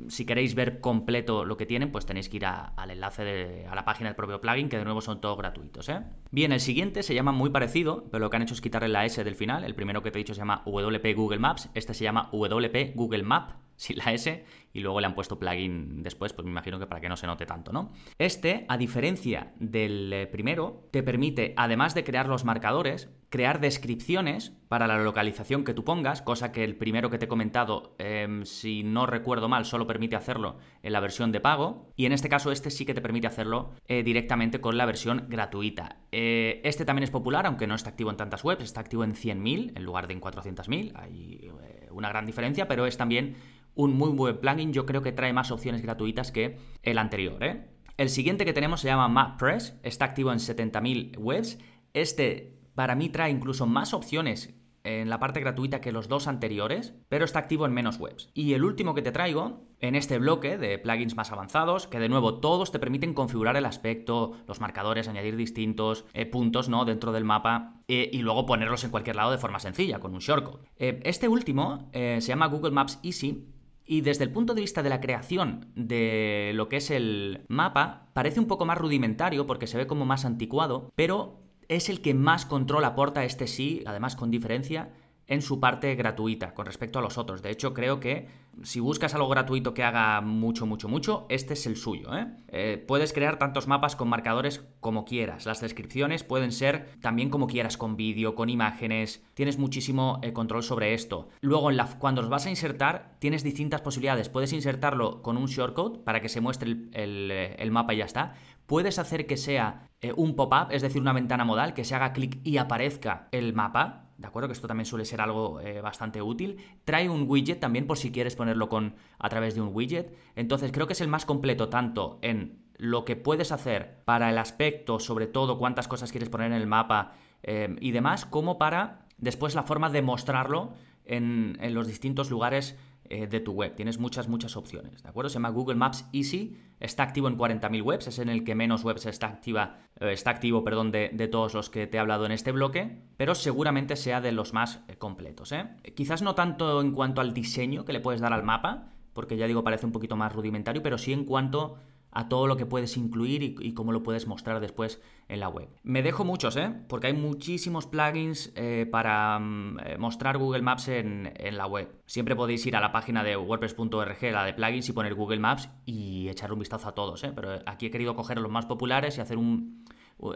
si 0.08 0.24
queréis 0.24 0.54
ver 0.54 0.80
completo 0.80 1.44
lo 1.44 1.56
que 1.56 1.66
tienen, 1.66 1.92
pues 1.92 2.06
tenéis 2.06 2.28
que 2.28 2.38
ir 2.38 2.46
al 2.46 2.90
enlace 2.90 3.24
de, 3.24 3.66
a 3.66 3.74
la 3.74 3.84
página 3.84 4.08
del 4.08 4.16
propio 4.16 4.40
plugin, 4.40 4.68
que 4.68 4.78
de 4.78 4.84
nuevo 4.84 5.00
son 5.00 5.20
todos 5.20 5.36
gratuitos. 5.36 5.90
Bien, 6.30 6.52
el 6.52 6.60
siguiente 6.60 7.02
se 7.02 7.14
llama 7.14 7.32
muy 7.32 7.50
parecido, 7.50 8.04
pero 8.10 8.24
lo 8.24 8.30
que 8.30 8.36
han 8.36 8.42
hecho 8.42 8.54
es 8.54 8.60
quitarle 8.60 8.88
la 8.88 9.04
S 9.04 9.22
del 9.22 9.36
final. 9.36 9.64
El 9.64 9.74
primero 9.74 10.02
que 10.02 10.10
te 10.10 10.18
he 10.18 10.20
dicho 10.20 10.34
se 10.34 10.40
llama 10.40 10.62
WP 10.66 11.14
Google 11.14 11.38
Maps, 11.38 11.68
este 11.74 11.94
se 11.94 12.04
llama 12.04 12.30
WP 12.32 12.94
Google 12.94 13.22
Map 13.22 13.52
sin 13.78 13.96
la 13.98 14.12
S, 14.12 14.44
y 14.72 14.80
luego 14.80 15.00
le 15.00 15.06
han 15.06 15.14
puesto 15.14 15.38
plugin 15.38 16.02
después, 16.02 16.32
pues 16.32 16.44
me 16.44 16.50
imagino 16.50 16.78
que 16.78 16.86
para 16.86 17.00
que 17.00 17.08
no 17.08 17.16
se 17.16 17.26
note 17.26 17.46
tanto, 17.46 17.72
¿no? 17.72 17.92
Este, 18.18 18.66
a 18.68 18.76
diferencia 18.76 19.52
del 19.58 20.12
eh, 20.12 20.26
primero, 20.26 20.88
te 20.90 21.02
permite, 21.02 21.54
además 21.56 21.94
de 21.94 22.04
crear 22.04 22.28
los 22.28 22.44
marcadores, 22.44 23.08
crear 23.30 23.60
descripciones 23.60 24.52
para 24.68 24.86
la 24.86 24.98
localización 24.98 25.64
que 25.64 25.74
tú 25.74 25.84
pongas, 25.84 26.22
cosa 26.22 26.50
que 26.50 26.64
el 26.64 26.76
primero 26.76 27.08
que 27.08 27.18
te 27.18 27.26
he 27.26 27.28
comentado, 27.28 27.94
em, 27.98 28.44
si 28.44 28.82
no 28.82 29.06
recuerdo 29.06 29.48
mal, 29.48 29.64
solo 29.64 29.86
permite 29.86 30.16
hacerlo 30.16 30.58
en 30.82 30.92
la 30.92 31.00
versión 31.00 31.30
de 31.30 31.40
pago, 31.40 31.92
y 31.94 32.06
en 32.06 32.12
este 32.12 32.28
caso 32.28 32.50
este 32.50 32.70
sí 32.70 32.84
que 32.84 32.94
te 32.94 33.00
permite 33.00 33.28
hacerlo 33.28 33.70
eh, 33.86 34.02
directamente 34.02 34.60
con 34.60 34.76
la 34.76 34.86
versión 34.86 35.26
gratuita. 35.28 35.98
Eh, 36.10 36.60
este 36.64 36.84
también 36.84 37.04
es 37.04 37.10
popular, 37.10 37.46
aunque 37.46 37.66
no 37.66 37.76
está 37.76 37.90
activo 37.90 38.10
en 38.10 38.16
tantas 38.16 38.42
webs, 38.42 38.64
está 38.64 38.80
activo 38.80 39.04
en 39.04 39.14
100.000 39.14 39.72
en 39.76 39.84
lugar 39.84 40.08
de 40.08 40.14
en 40.14 40.20
400.000, 40.20 40.92
hay 40.96 41.50
una 41.90 42.08
gran 42.08 42.26
diferencia, 42.26 42.68
pero 42.68 42.86
es 42.86 42.96
también 42.96 43.36
un 43.78 43.96
muy 43.96 44.10
buen 44.10 44.38
plugin. 44.38 44.72
Yo 44.72 44.84
creo 44.84 45.02
que 45.02 45.12
trae 45.12 45.32
más 45.32 45.50
opciones 45.50 45.80
gratuitas 45.82 46.32
que 46.32 46.58
el 46.82 46.98
anterior. 46.98 47.42
¿eh? 47.42 47.70
El 47.96 48.10
siguiente 48.10 48.44
que 48.44 48.52
tenemos 48.52 48.80
se 48.80 48.88
llama 48.88 49.08
MapPress. 49.08 49.78
Está 49.84 50.04
activo 50.04 50.32
en 50.32 50.40
70.000 50.40 51.16
webs. 51.16 51.58
Este 51.94 52.58
para 52.74 52.96
mí 52.96 53.08
trae 53.08 53.30
incluso 53.30 53.66
más 53.66 53.94
opciones 53.94 54.54
en 54.84 55.10
la 55.10 55.18
parte 55.18 55.40
gratuita 55.40 55.80
que 55.80 55.92
los 55.92 56.08
dos 56.08 56.28
anteriores, 56.28 56.94
pero 57.08 57.24
está 57.24 57.40
activo 57.40 57.66
en 57.66 57.72
menos 57.72 57.98
webs. 57.98 58.30
Y 58.34 58.54
el 58.54 58.64
último 58.64 58.94
que 58.94 59.02
te 59.02 59.12
traigo, 59.12 59.66
en 59.80 59.94
este 59.94 60.18
bloque 60.18 60.56
de 60.58 60.78
plugins 60.78 61.14
más 61.14 61.30
avanzados, 61.30 61.86
que 61.86 62.00
de 62.00 62.08
nuevo 62.08 62.40
todos 62.40 62.72
te 62.72 62.78
permiten 62.78 63.14
configurar 63.14 63.56
el 63.56 63.66
aspecto, 63.66 64.32
los 64.46 64.60
marcadores, 64.60 65.08
añadir 65.08 65.36
distintos 65.36 66.04
eh, 66.14 66.26
puntos 66.26 66.68
¿no? 66.68 66.84
dentro 66.84 67.12
del 67.12 67.24
mapa 67.24 67.82
eh, 67.86 68.08
y 68.12 68.22
luego 68.22 68.46
ponerlos 68.46 68.82
en 68.84 68.90
cualquier 68.90 69.16
lado 69.16 69.30
de 69.30 69.38
forma 69.38 69.60
sencilla, 69.60 70.00
con 70.00 70.14
un 70.14 70.20
shortcode. 70.20 70.64
Este 70.78 71.28
último 71.28 71.90
se 71.92 72.20
llama 72.20 72.46
Google 72.46 72.70
Maps 72.70 72.98
Easy 73.02 73.57
y 73.88 74.02
desde 74.02 74.22
el 74.22 74.30
punto 74.30 74.54
de 74.54 74.60
vista 74.60 74.82
de 74.82 74.90
la 74.90 75.00
creación 75.00 75.72
de 75.74 76.52
lo 76.54 76.68
que 76.68 76.76
es 76.76 76.90
el 76.90 77.46
mapa, 77.48 78.10
parece 78.12 78.38
un 78.38 78.46
poco 78.46 78.66
más 78.66 78.76
rudimentario 78.76 79.46
porque 79.46 79.66
se 79.66 79.78
ve 79.78 79.86
como 79.86 80.04
más 80.04 80.26
anticuado, 80.26 80.92
pero 80.94 81.40
es 81.68 81.88
el 81.88 82.02
que 82.02 82.12
más 82.12 82.44
control 82.44 82.84
aporta 82.84 83.24
este 83.24 83.46
sí, 83.46 83.82
además 83.86 84.14
con 84.14 84.30
diferencia, 84.30 84.90
en 85.28 85.42
su 85.42 85.60
parte 85.60 85.94
gratuita 85.94 86.54
con 86.54 86.66
respecto 86.66 86.98
a 86.98 87.02
los 87.02 87.18
otros. 87.18 87.42
De 87.42 87.50
hecho, 87.50 87.74
creo 87.74 88.00
que 88.00 88.28
si 88.62 88.80
buscas 88.80 89.14
algo 89.14 89.28
gratuito 89.28 89.74
que 89.74 89.84
haga 89.84 90.20
mucho, 90.20 90.66
mucho, 90.66 90.88
mucho, 90.88 91.26
este 91.28 91.52
es 91.52 91.66
el 91.66 91.76
suyo. 91.76 92.16
¿eh? 92.16 92.26
Eh, 92.48 92.84
puedes 92.88 93.12
crear 93.12 93.38
tantos 93.38 93.68
mapas 93.68 93.94
con 93.94 94.08
marcadores 94.08 94.66
como 94.80 95.04
quieras. 95.04 95.46
Las 95.46 95.60
descripciones 95.60 96.24
pueden 96.24 96.50
ser 96.50 96.88
también 97.00 97.30
como 97.30 97.46
quieras, 97.46 97.76
con 97.76 97.94
vídeo, 97.94 98.34
con 98.34 98.48
imágenes. 98.48 99.24
Tienes 99.34 99.58
muchísimo 99.58 100.18
eh, 100.22 100.32
control 100.32 100.62
sobre 100.62 100.94
esto. 100.94 101.28
Luego, 101.40 101.70
en 101.70 101.78
cuando 101.98 102.22
los 102.22 102.30
vas 102.30 102.46
a 102.46 102.50
insertar, 102.50 103.16
tienes 103.18 103.44
distintas 103.44 103.82
posibilidades. 103.82 104.28
Puedes 104.28 104.52
insertarlo 104.52 105.22
con 105.22 105.36
un 105.36 105.46
shortcode 105.46 106.00
para 106.00 106.20
que 106.20 106.28
se 106.28 106.40
muestre 106.40 106.70
el, 106.92 107.30
el 107.30 107.70
mapa 107.70 107.94
y 107.94 107.98
ya 107.98 108.06
está. 108.06 108.34
Puedes 108.66 108.98
hacer 108.98 109.26
que 109.26 109.36
sea 109.36 109.88
un 110.16 110.36
pop-up, 110.36 110.68
es 110.70 110.82
decir, 110.82 111.00
una 111.00 111.12
ventana 111.12 111.44
modal, 111.44 111.74
que 111.74 111.84
se 111.84 111.94
haga 111.94 112.12
clic 112.12 112.40
y 112.44 112.58
aparezca 112.58 113.28
el 113.32 113.54
mapa 113.54 114.07
¿de 114.18 114.26
acuerdo? 114.26 114.48
Que 114.48 114.52
esto 114.52 114.66
también 114.66 114.84
suele 114.84 115.04
ser 115.04 115.20
algo 115.20 115.60
eh, 115.60 115.80
bastante 115.80 116.20
útil. 116.20 116.58
Trae 116.84 117.08
un 117.08 117.24
widget 117.28 117.60
también 117.60 117.86
por 117.86 117.96
si 117.96 118.10
quieres 118.10 118.36
ponerlo 118.36 118.68
con, 118.68 118.96
a 119.18 119.28
través 119.28 119.54
de 119.54 119.60
un 119.60 119.70
widget. 119.72 120.14
Entonces 120.34 120.72
creo 120.72 120.86
que 120.86 120.92
es 120.92 121.00
el 121.00 121.08
más 121.08 121.24
completo 121.24 121.68
tanto 121.68 122.18
en 122.20 122.58
lo 122.76 123.04
que 123.04 123.16
puedes 123.16 123.52
hacer 123.52 124.02
para 124.04 124.28
el 124.28 124.38
aspecto, 124.38 124.98
sobre 124.98 125.28
todo 125.28 125.58
cuántas 125.58 125.88
cosas 125.88 126.10
quieres 126.10 126.28
poner 126.28 126.48
en 126.48 126.58
el 126.60 126.66
mapa 126.66 127.12
eh, 127.42 127.76
y 127.80 127.92
demás, 127.92 128.26
como 128.26 128.58
para 128.58 129.06
después 129.18 129.54
la 129.54 129.62
forma 129.62 129.88
de 129.88 130.02
mostrarlo 130.02 130.74
en, 131.04 131.56
en 131.60 131.74
los 131.74 131.86
distintos 131.86 132.30
lugares 132.30 132.76
eh, 133.10 133.26
de 133.26 133.40
tu 133.40 133.52
web. 133.52 133.74
Tienes 133.74 133.98
muchas, 133.98 134.28
muchas 134.28 134.56
opciones, 134.56 135.02
¿de 135.02 135.08
acuerdo? 135.08 135.30
Se 135.30 135.34
llama 135.34 135.48
Google 135.50 135.76
Maps 135.76 136.08
Easy, 136.12 136.58
está 136.78 137.02
activo 137.02 137.28
en 137.28 137.38
40.000 137.38 137.82
webs, 137.82 138.06
es 138.06 138.18
en 138.18 138.28
el 138.28 138.44
que 138.44 138.54
menos 138.54 138.84
webs 138.84 139.06
está, 139.06 139.28
activa, 139.28 139.78
eh, 140.00 140.12
está 140.12 140.30
activo 140.30 140.62
perdón, 140.64 140.92
de, 140.92 141.28
todos 141.30 141.54
los 141.54 141.70
que 141.70 141.86
te 141.86 141.96
he 141.96 142.00
hablado 142.00 142.26
en 142.26 142.32
este 142.32 142.52
bloque, 142.52 143.02
pero 143.16 143.34
seguramente 143.34 143.96
sea 143.96 144.20
de 144.20 144.32
los 144.32 144.52
más 144.52 144.84
eh, 144.88 144.96
completos. 144.96 145.54
Quizás 145.94 146.22
no 146.22 146.34
tanto 146.34 146.80
en 146.80 146.92
cuanto 146.92 147.20
al 147.20 147.32
diseño 147.32 147.84
que 147.84 147.92
le 147.92 148.00
puedes 148.00 148.20
dar 148.20 148.32
al 148.32 148.44
mapa, 148.44 148.92
porque 149.14 149.36
ya 149.36 149.46
digo, 149.46 149.64
parece 149.64 149.86
un 149.86 149.92
poquito 149.92 150.16
más 150.16 150.32
rudimentario, 150.32 150.82
pero 150.82 150.98
sí 150.98 151.12
en 151.12 151.24
cuanto 151.24 151.78
a 152.18 152.28
todo 152.28 152.48
lo 152.48 152.56
que 152.56 152.66
puedes 152.66 152.96
incluir 152.96 153.44
y, 153.44 153.74
cómo 153.74 153.92
lo 153.92 154.02
puedes 154.02 154.26
mostrar 154.26 154.58
después 154.58 155.00
en 155.28 155.38
la 155.38 155.48
web. 155.48 155.68
Me 155.84 156.02
dejo 156.02 156.24
muchos, 156.24 156.56
¿eh? 156.56 156.74
Porque 156.88 157.06
hay 157.06 157.12
muchísimos 157.12 157.86
plugins 157.86 158.52
eh, 158.56 158.88
para 158.90 159.38
mm, 159.38 159.78
eh, 159.84 159.98
mostrar 159.98 160.36
Google 160.36 160.62
Maps 160.62 160.88
en, 160.88 161.32
la 161.52 161.66
web. 161.68 161.94
Siempre 162.06 162.34
podéis 162.34 162.66
ir 162.66 162.74
a 162.74 162.80
la 162.80 162.90
página 162.90 163.22
de 163.22 163.36
wordpress.org, 163.36 164.32
la 164.32 164.44
de 164.44 164.52
plugins, 164.52 164.88
y 164.88 164.92
poner 164.92 165.14
Google 165.14 165.38
Maps 165.38 165.70
y 165.86 166.28
echar 166.28 166.52
un 166.52 166.58
vistazo 166.58 166.88
a 166.88 166.92
todos, 166.92 167.22
¿eh? 167.22 167.30
Pero 167.32 167.60
aquí 167.66 167.86
he 167.86 167.90
querido 167.92 168.16
coger 168.16 168.38
los 168.38 168.50
más 168.50 168.66
populares 168.66 169.16
y 169.16 169.20
hacer 169.20 169.38
un, 169.38 169.84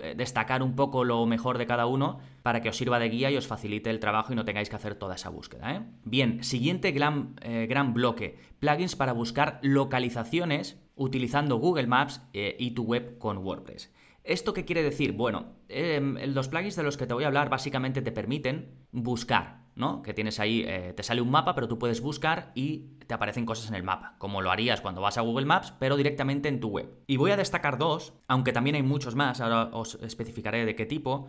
eh, 0.03 0.15
destacar 0.17 0.63
un 0.63 0.77
poco 0.77 1.03
lo 1.03 1.27
mejor 1.27 1.59
de 1.59 1.67
cada 1.67 1.87
uno 1.87 2.21
para 2.45 2.61
que 2.61 2.69
os 2.69 2.77
sirva 2.77 3.01
de 3.01 3.09
guía 3.09 3.33
y 3.33 3.37
os 3.37 3.49
facilite 3.49 3.91
el 3.91 3.99
trabajo 3.99 4.33
y 4.33 4.37
no 4.37 4.45
tengáis 4.45 4.71
que 4.71 4.77
hacer 4.77 4.95
toda 4.95 5.17
esa 5.17 5.31
búsqueda. 5.31 5.75
¿eh? 5.75 5.83
Bien, 6.05 6.45
siguiente 6.45 6.93
gran, 6.93 7.35
gran, 7.69 7.93
bloque, 7.93 8.39
plugins 8.61 8.95
para 8.95 9.13
buscar 9.13 9.59
localizaciones 9.63 10.81
utilizando 10.97 11.57
Google 11.57 11.87
Maps 11.87 12.23
y 12.33 12.71
tu 12.73 12.85
web 12.85 13.19
con 13.19 13.39
WordPress. 13.39 13.93
¿Esto 14.25 14.53
qué 14.53 14.65
quiere 14.65 14.83
decir? 14.83 15.13
Bueno, 15.13 15.57
em, 15.69 16.17
los 16.33 16.49
plugins 16.49 16.77
de 16.77 16.85
los 16.85 16.97
que 16.97 17.07
te 17.07 17.15
voy 17.15 17.25
a 17.25 17.27
hablar 17.27 17.49
básicamente 17.49 18.03
te 18.03 18.13
permiten 18.13 18.87
buscar 18.93 19.63
¿no? 19.75 20.03
Que 20.03 20.13
tienes 20.13 20.39
ahí, 20.39 20.65
eh, 20.67 20.93
te 20.95 21.03
sale 21.03 21.21
un 21.21 21.31
mapa, 21.31 21.55
pero 21.55 21.69
tú 21.69 21.79
puedes 21.79 22.01
buscar 22.01 22.53
y 22.55 22.91
te 23.07 23.15
aparecen 23.15 23.47
cosas 23.47 23.69
en 23.69 23.75
el 23.75 23.83
mapa, 23.83 24.17
como 24.19 24.43
lo 24.43 24.51
harías 24.51 24.81
cuando 24.81 25.01
vas 25.01 25.19
a 25.19 25.23
Google 25.23 25.47
Maps, 25.47 25.73
pero 25.79 25.97
directamente 25.97 26.49
en 26.49 26.61
tu 26.61 26.69
web. 26.69 26.91
Y 27.07 27.17
voy 27.17 27.31
a 27.31 27.37
destacar 27.37 27.79
dos, 27.79 28.13
aunque 28.29 28.53
también 28.53 28.77
hay 28.77 28.83
muchos 28.83 29.15
más, 29.15 29.41
ahora 29.41 29.71
os 29.73 29.95
especificaré 30.03 30.65
de 30.67 30.77
qué 30.77 30.87
tipo. 30.87 31.29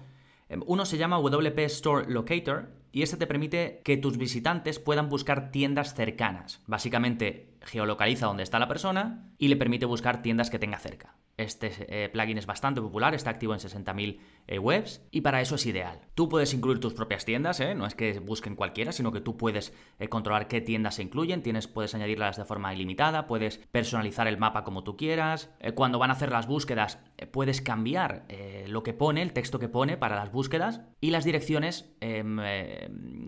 Em, 0.50 0.62
uno 0.66 0.86
se 0.86 0.98
llama 0.98 1.18
WP 1.20 1.60
Store 1.66 2.12
Locator 2.12 2.70
y 2.94 3.02
este 3.02 3.18
te 3.18 3.28
permite 3.28 3.82
que 3.84 3.98
tus 3.98 4.18
visitantes 4.18 4.80
puedan 4.80 5.10
buscar 5.10 5.52
tiendas 5.52 5.96
cercanas. 5.96 6.62
Básicamente 6.68 7.58
geolocaliza 7.62 8.28
dónde 8.28 8.44
está 8.44 8.60
la 8.60 8.68
persona 8.68 9.32
y 9.38 9.48
le 9.48 9.58
permite 9.58 9.86
buscar 9.86 10.22
tiendas 10.22 10.50
que 10.50 10.60
tenga 10.60 10.78
cerca. 10.78 11.16
Este 11.36 11.72
eh, 11.88 12.10
plugin 12.10 12.38
es 12.38 12.46
bastante 12.46 12.80
popular, 12.80 13.16
está 13.16 13.32
activo 13.32 13.54
en 13.54 13.60
60.000 13.60 14.20
eh, 14.46 14.60
webs 14.60 15.02
y 15.10 15.22
para 15.22 15.42
eso 15.42 15.56
es 15.56 15.66
ideal. 15.66 16.00
Tú 16.14 16.30
puedes 16.30 16.54
incluir 16.54 16.80
tus 16.80 16.94
propias 16.94 17.26
tiendas, 17.26 17.60
¿eh? 17.60 17.74
no 17.74 17.88
es 17.88 17.96
que 17.96 18.20
busquen 18.20 18.56
cualquiera, 18.56 18.92
sino 18.92 19.12
que 19.12 19.20
tú 19.20 19.36
puedes 19.36 19.74
controlar 20.10 20.48
qué 20.48 20.62
tiendas 20.62 20.96
se 20.96 21.02
incluyen, 21.02 21.42
tienes, 21.42 21.68
puedes 21.68 21.96
añadirlas 21.96 22.38
de 22.38 22.46
forma 22.46 22.74
ilimitada, 22.74 23.26
puedes 23.26 23.58
personalizar 23.72 24.28
el 24.28 24.38
mapa 24.38 24.64
como 24.64 24.84
tú 24.84 24.96
quieras. 24.96 25.50
cuando 25.74 25.98
van 25.98 26.12
a 26.12 26.14
hacer 26.14 26.32
las 26.32 26.46
búsquedas, 26.46 27.00
puedes 27.32 27.62
cambiar 27.62 28.26
lo 28.68 28.84
que 28.84 28.94
pone, 28.94 29.22
el 29.22 29.34
texto 29.34 29.58
que 29.58 29.70
pone 29.70 29.98
para 29.98 30.16
las 30.16 30.32
búsquedas 30.32 30.82
y 31.02 31.10
las 31.10 31.26
direcciones 31.26 31.96
em, 32.02 32.38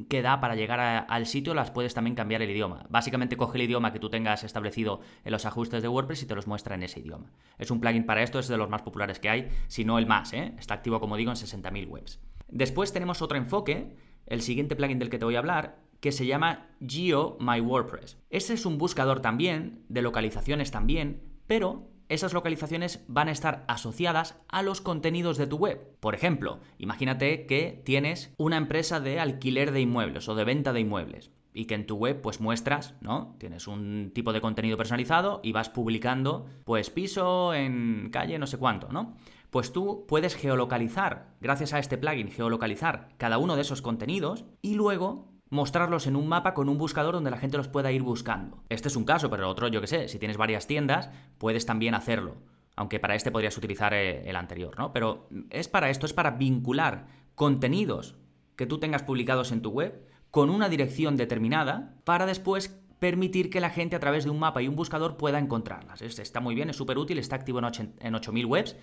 que 0.10 0.22
da 0.22 0.40
para 0.40 0.56
llegar 0.56 1.06
al 1.08 1.26
sitio 1.26 1.54
las 1.54 1.72
puedes 1.72 1.94
también 1.94 2.16
cambiar 2.16 2.42
el 2.42 2.50
idioma. 2.50 2.86
Básicamente 2.90 3.38
coge 3.38 3.58
el 3.58 3.64
idioma 3.64 3.92
que 3.92 4.00
tú 4.00 4.10
tengas 4.10 4.44
establecido 4.44 5.02
en 5.24 5.32
los 5.32 5.46
ajustes 5.46 5.82
de 5.82 5.88
WordPress 5.88 6.24
y 6.24 6.26
te 6.26 6.36
los 6.36 6.48
muestra 6.48 6.76
en 6.76 6.84
ese 6.84 7.00
idioma. 7.00 7.32
Es 7.58 7.72
un 7.72 7.80
plugin 7.80 8.06
para 8.06 8.24
esto, 8.24 8.40
es 8.40 8.48
de 8.48 8.58
los 8.58 8.70
más 8.70 8.82
populares 8.82 9.20
que 9.20 9.30
hay, 9.30 9.50
si 9.68 9.86
no 9.86 9.98
el 9.98 10.06
más, 10.06 10.34
¿eh? 10.34 10.54
está 10.58 10.76
activo 10.76 11.00
como 11.00 11.18
digo 11.18 11.32
en 11.32 11.38
60.000 11.38 11.88
webs. 11.88 12.20
Después 12.48 12.94
tenemos 12.94 13.22
otro 13.22 13.38
enfoque, 13.38 13.96
el 14.26 14.42
siguiente 14.42 14.76
plugin 14.76 15.00
del 15.00 15.10
que 15.10 15.18
te 15.18 15.26
voy 15.26 15.36
a 15.36 15.40
hablar, 15.40 15.80
que 16.00 16.12
se 16.12 16.26
llama 16.26 16.68
Geo 16.86 17.38
My 17.40 17.60
WordPress. 17.60 18.18
Ese 18.30 18.54
es 18.54 18.66
un 18.66 18.78
buscador 18.78 19.22
también, 19.22 19.84
de 19.90 20.02
localizaciones 20.02 20.72
también, 20.72 21.22
pero 21.48 21.90
esas 22.10 22.34
localizaciones 22.34 23.04
van 23.08 23.28
a 23.28 23.32
estar 23.32 23.66
asociadas 23.68 24.38
a 24.48 24.62
los 24.62 24.82
contenidos 24.82 25.38
de 25.38 25.48
tu 25.48 25.58
web. 25.58 25.96
Por 26.00 26.16
ejemplo, 26.16 26.60
imagínate 26.78 27.46
que 27.46 27.82
tienes 27.84 28.34
una 28.38 28.58
empresa 28.58 29.00
de 29.00 29.20
alquiler 29.20 29.72
de 29.72 29.82
inmuebles 29.82 30.28
o 30.30 30.36
de 30.36 30.44
venta 30.44 30.74
de 30.74 30.82
inmuebles 30.82 31.32
y 31.54 31.66
que 31.66 31.76
en 31.76 31.88
tu 31.88 31.96
web 31.96 32.22
pues 32.22 32.42
muestras, 32.42 32.96
¿no? 33.02 33.36
Tienes 33.40 33.68
un 33.68 34.12
tipo 34.14 34.34
de 34.34 34.42
contenido 34.42 34.78
personalizado 34.78 35.40
y 35.42 35.54
vas 35.54 35.70
publicando 35.70 36.46
pues 36.66 36.90
piso 36.90 37.54
en 37.54 38.10
calle 38.12 38.38
no 38.38 38.46
sé 38.46 38.58
cuánto, 38.58 38.90
¿no? 38.92 39.16
Pues 39.50 39.72
tú 39.72 40.06
puedes 40.06 40.36
geolocalizar, 40.36 41.34
gracias 41.40 41.74
a 41.74 41.80
este 41.80 41.98
plugin, 41.98 42.30
geolocalizar 42.30 43.08
cada 43.18 43.38
uno 43.38 43.56
de 43.56 43.62
esos 43.62 43.82
contenidos 43.82 44.44
y 44.62 44.76
luego 44.76 45.35
mostrarlos 45.50 46.08
en 46.08 46.16
un 46.16 46.28
mapa 46.28 46.54
con 46.54 46.70
un 46.70 46.78
buscador 46.78 47.14
donde 47.14 47.32
la 47.32 47.38
gente 47.38 47.58
los 47.58 47.68
pueda 47.68 47.92
ir 47.92 48.02
buscando. 48.02 48.64
Este 48.70 48.88
es 48.88 48.96
un 48.96 49.06
caso, 49.06 49.30
pero 49.30 49.44
el 49.44 49.50
otro, 49.50 49.68
yo 49.68 49.82
que 49.82 49.88
sé, 49.88 50.08
si 50.08 50.20
tienes 50.20 50.38
varias 50.38 50.68
tiendas, 50.68 51.10
puedes 51.38 51.66
también 51.66 51.94
hacerlo. 51.94 52.36
Aunque 52.76 53.00
para 53.00 53.16
este 53.16 53.32
podrías 53.32 53.58
utilizar 53.58 53.94
eh, 53.94 54.28
el 54.30 54.36
anterior, 54.36 54.78
¿no? 54.78 54.92
Pero 54.92 55.30
es 55.50 55.68
para 55.68 55.90
esto, 55.90 56.06
es 56.06 56.14
para 56.14 56.32
vincular 56.32 57.08
contenidos 57.36 58.16
que 58.56 58.66
tú 58.66 58.80
tengas 58.80 59.04
publicados 59.04 59.52
en 59.52 59.62
tu 59.62 59.70
web 59.70 60.08
con 60.32 60.50
una 60.50 60.68
dirección 60.68 61.16
determinada 61.16 61.96
para 62.04 62.26
después 62.26 62.78
permitir 63.00 63.50
que 63.50 63.62
la 63.62 63.70
gente 63.70 63.96
a 63.96 64.00
través 64.00 64.24
de 64.24 64.30
un 64.30 64.40
mapa 64.40 64.62
y 64.62 64.68
un 64.68 64.76
buscador 64.76 65.16
pueda 65.16 65.40
encontrarlas. 65.40 66.02
Está 66.02 66.40
muy 66.40 66.56
bien, 66.56 66.70
es 66.70 66.76
súper 66.76 66.98
útil, 66.98 67.18
está 67.20 67.36
activo 67.36 67.60
en 67.60 67.66
8.000 67.66 68.46
webs. 68.46 68.76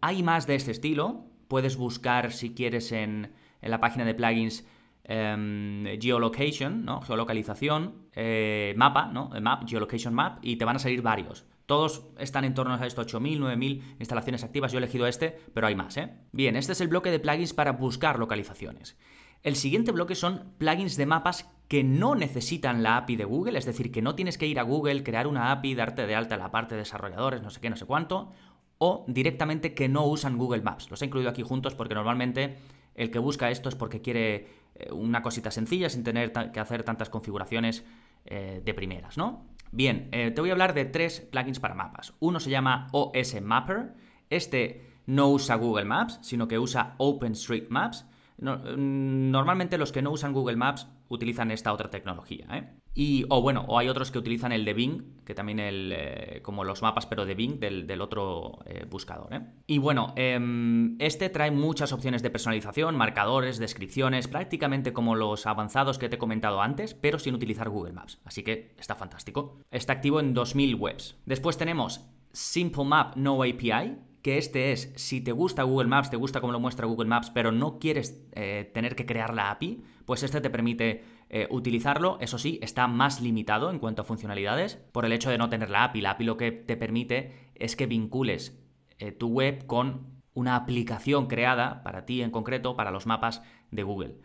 Hay 0.00 0.22
más 0.22 0.46
de 0.46 0.54
este 0.54 0.70
estilo. 0.70 1.24
Puedes 1.48 1.76
buscar, 1.76 2.32
si 2.32 2.54
quieres, 2.54 2.92
en, 2.92 3.32
en 3.60 3.70
la 3.70 3.80
página 3.80 4.04
de 4.04 4.14
plugins 4.14 4.64
Em, 5.08 5.84
geolocation, 6.00 6.84
¿no? 6.84 7.00
Geolocalización, 7.00 8.08
eh, 8.12 8.74
mapa, 8.76 9.06
¿no? 9.06 9.30
Map, 9.40 9.62
geolocation 9.64 10.12
map, 10.12 10.38
y 10.42 10.56
te 10.56 10.64
van 10.64 10.76
a 10.76 10.78
salir 10.80 11.00
varios. 11.00 11.46
Todos 11.66 12.08
están 12.18 12.44
en 12.44 12.54
torno 12.54 12.74
a 12.74 12.84
estos 12.84 13.06
8.000, 13.06 13.38
9.000 13.38 13.82
instalaciones 14.00 14.42
activas. 14.42 14.72
Yo 14.72 14.78
he 14.78 14.82
elegido 14.82 15.06
este, 15.06 15.38
pero 15.54 15.68
hay 15.68 15.76
más, 15.76 15.96
¿eh? 15.96 16.12
Bien, 16.32 16.56
este 16.56 16.72
es 16.72 16.80
el 16.80 16.88
bloque 16.88 17.12
de 17.12 17.20
plugins 17.20 17.54
para 17.54 17.70
buscar 17.70 18.18
localizaciones. 18.18 18.96
El 19.44 19.54
siguiente 19.54 19.92
bloque 19.92 20.16
son 20.16 20.54
plugins 20.58 20.96
de 20.96 21.06
mapas 21.06 21.48
que 21.68 21.84
no 21.84 22.16
necesitan 22.16 22.82
la 22.82 22.96
API 22.96 23.14
de 23.14 23.24
Google, 23.24 23.58
es 23.58 23.64
decir, 23.64 23.92
que 23.92 24.02
no 24.02 24.16
tienes 24.16 24.38
que 24.38 24.48
ir 24.48 24.58
a 24.58 24.64
Google, 24.64 25.04
crear 25.04 25.28
una 25.28 25.52
API, 25.52 25.76
darte 25.76 26.04
de 26.08 26.16
alta 26.16 26.36
la 26.36 26.50
parte 26.50 26.74
de 26.74 26.80
desarrolladores, 26.80 27.42
no 27.42 27.50
sé 27.50 27.60
qué, 27.60 27.70
no 27.70 27.76
sé 27.76 27.86
cuánto, 27.86 28.32
o 28.78 29.04
directamente 29.06 29.72
que 29.72 29.88
no 29.88 30.04
usan 30.04 30.36
Google 30.36 30.62
Maps. 30.62 30.90
Los 30.90 31.00
he 31.02 31.06
incluido 31.06 31.30
aquí 31.30 31.42
juntos 31.42 31.76
porque 31.76 31.94
normalmente 31.94 32.56
el 32.96 33.10
que 33.12 33.20
busca 33.20 33.50
esto 33.50 33.68
es 33.68 33.76
porque 33.76 34.00
quiere 34.00 34.65
eh, 34.78 34.92
una 34.92 35.22
cosita 35.22 35.50
sencilla 35.50 35.88
sin 35.88 36.04
tener 36.04 36.32
que 36.32 36.60
hacer 36.60 36.82
tantas 36.82 37.10
configuraciones 37.10 37.84
eh, 38.24 38.60
de 38.64 38.74
primeras, 38.74 39.16
¿no? 39.16 39.46
Bien, 39.72 40.08
eh, 40.12 40.30
te 40.30 40.40
voy 40.40 40.50
a 40.50 40.52
hablar 40.52 40.74
de 40.74 40.84
tres 40.84 41.20
plugins 41.20 41.60
para 41.60 41.74
mapas. 41.74 42.14
Uno 42.20 42.40
se 42.40 42.50
llama 42.50 42.88
OS 42.92 43.40
Mapper. 43.42 43.94
Este 44.30 44.86
no 45.06 45.28
usa 45.28 45.56
Google 45.56 45.84
Maps, 45.84 46.18
sino 46.22 46.48
que 46.48 46.58
usa 46.58 46.94
OpenStreetMaps. 46.98 48.06
Mm, 48.38 49.30
normalmente 49.30 49.78
los 49.78 49.92
que 49.92 50.02
no 50.02 50.10
usan 50.10 50.32
Google 50.32 50.56
Maps 50.56 50.88
utilizan 51.08 51.50
esta 51.50 51.72
otra 51.72 51.90
tecnología. 51.90 52.46
¿eh? 52.52 52.70
Y, 52.96 53.26
o 53.28 53.42
bueno, 53.42 53.66
o 53.68 53.78
hay 53.78 53.90
otros 53.90 54.10
que 54.10 54.18
utilizan 54.18 54.52
el 54.52 54.64
de 54.64 54.72
Bing, 54.72 55.02
que 55.26 55.34
también 55.34 55.60
el, 55.60 55.92
eh, 55.94 56.40
como 56.42 56.64
los 56.64 56.80
mapas, 56.80 57.04
pero 57.04 57.26
de 57.26 57.34
Bing, 57.34 57.60
del, 57.60 58.00
otro 58.00 58.60
eh, 58.64 58.86
buscador. 58.88 59.28
Y 59.66 59.76
bueno, 59.76 60.14
em, 60.16 60.96
este 60.98 61.28
trae 61.28 61.50
muchas 61.50 61.92
opciones 61.92 62.22
de 62.22 62.30
personalización, 62.30 62.96
marcadores, 62.96 63.58
descripciones, 63.58 64.28
prácticamente 64.28 64.94
como 64.94 65.14
los 65.14 65.46
avanzados 65.46 65.98
que 65.98 66.08
te 66.08 66.16
he 66.16 66.18
comentado 66.18 66.62
antes, 66.62 66.94
pero 66.94 67.18
sin 67.18 67.34
utilizar 67.34 67.68
Google 67.68 67.92
Maps. 67.92 68.18
Así 68.24 68.42
que 68.42 68.74
está 68.78 68.94
fantástico. 68.94 69.58
Está 69.70 69.92
activo 69.92 70.18
en 70.18 70.32
2000 70.32 70.74
webs. 70.76 71.16
Después 71.26 71.58
tenemos 71.58 72.08
Simple 72.32 72.84
Map 72.84 73.14
No 73.16 73.42
API, 73.42 73.98
que 74.26 74.38
este 74.38 74.72
es, 74.72 74.92
si 74.96 75.20
te 75.20 75.30
gusta 75.30 75.62
Google 75.62 75.86
Maps, 75.86 76.10
te 76.10 76.16
gusta 76.16 76.40
cómo 76.40 76.52
lo 76.52 76.58
muestra 76.58 76.88
Google 76.88 77.08
Maps, 77.08 77.30
pero 77.30 77.52
no 77.52 77.78
quieres 77.78 78.26
eh, 78.32 78.68
tener 78.74 78.96
que 78.96 79.06
crear 79.06 79.32
la 79.32 79.52
API, 79.52 79.84
pues 80.04 80.24
este 80.24 80.40
te 80.40 80.50
permite 80.50 81.04
eh, 81.30 81.46
utilizarlo. 81.48 82.18
Eso 82.20 82.36
sí, 82.36 82.58
está 82.60 82.88
más 82.88 83.20
limitado 83.20 83.70
en 83.70 83.78
cuanto 83.78 84.02
a 84.02 84.04
funcionalidades 84.04 84.82
por 84.90 85.04
el 85.04 85.12
hecho 85.12 85.30
de 85.30 85.38
no 85.38 85.48
tener 85.48 85.70
la 85.70 85.84
API. 85.84 86.00
La 86.00 86.10
API 86.10 86.24
lo 86.24 86.36
que 86.36 86.50
te 86.50 86.76
permite 86.76 87.52
es 87.54 87.76
que 87.76 87.86
vincules 87.86 88.60
eh, 88.98 89.12
tu 89.12 89.28
web 89.28 89.64
con 89.66 90.20
una 90.34 90.56
aplicación 90.56 91.28
creada 91.28 91.84
para 91.84 92.04
ti 92.04 92.20
en 92.20 92.32
concreto, 92.32 92.74
para 92.74 92.90
los 92.90 93.06
mapas 93.06 93.44
de 93.70 93.84
Google 93.84 94.16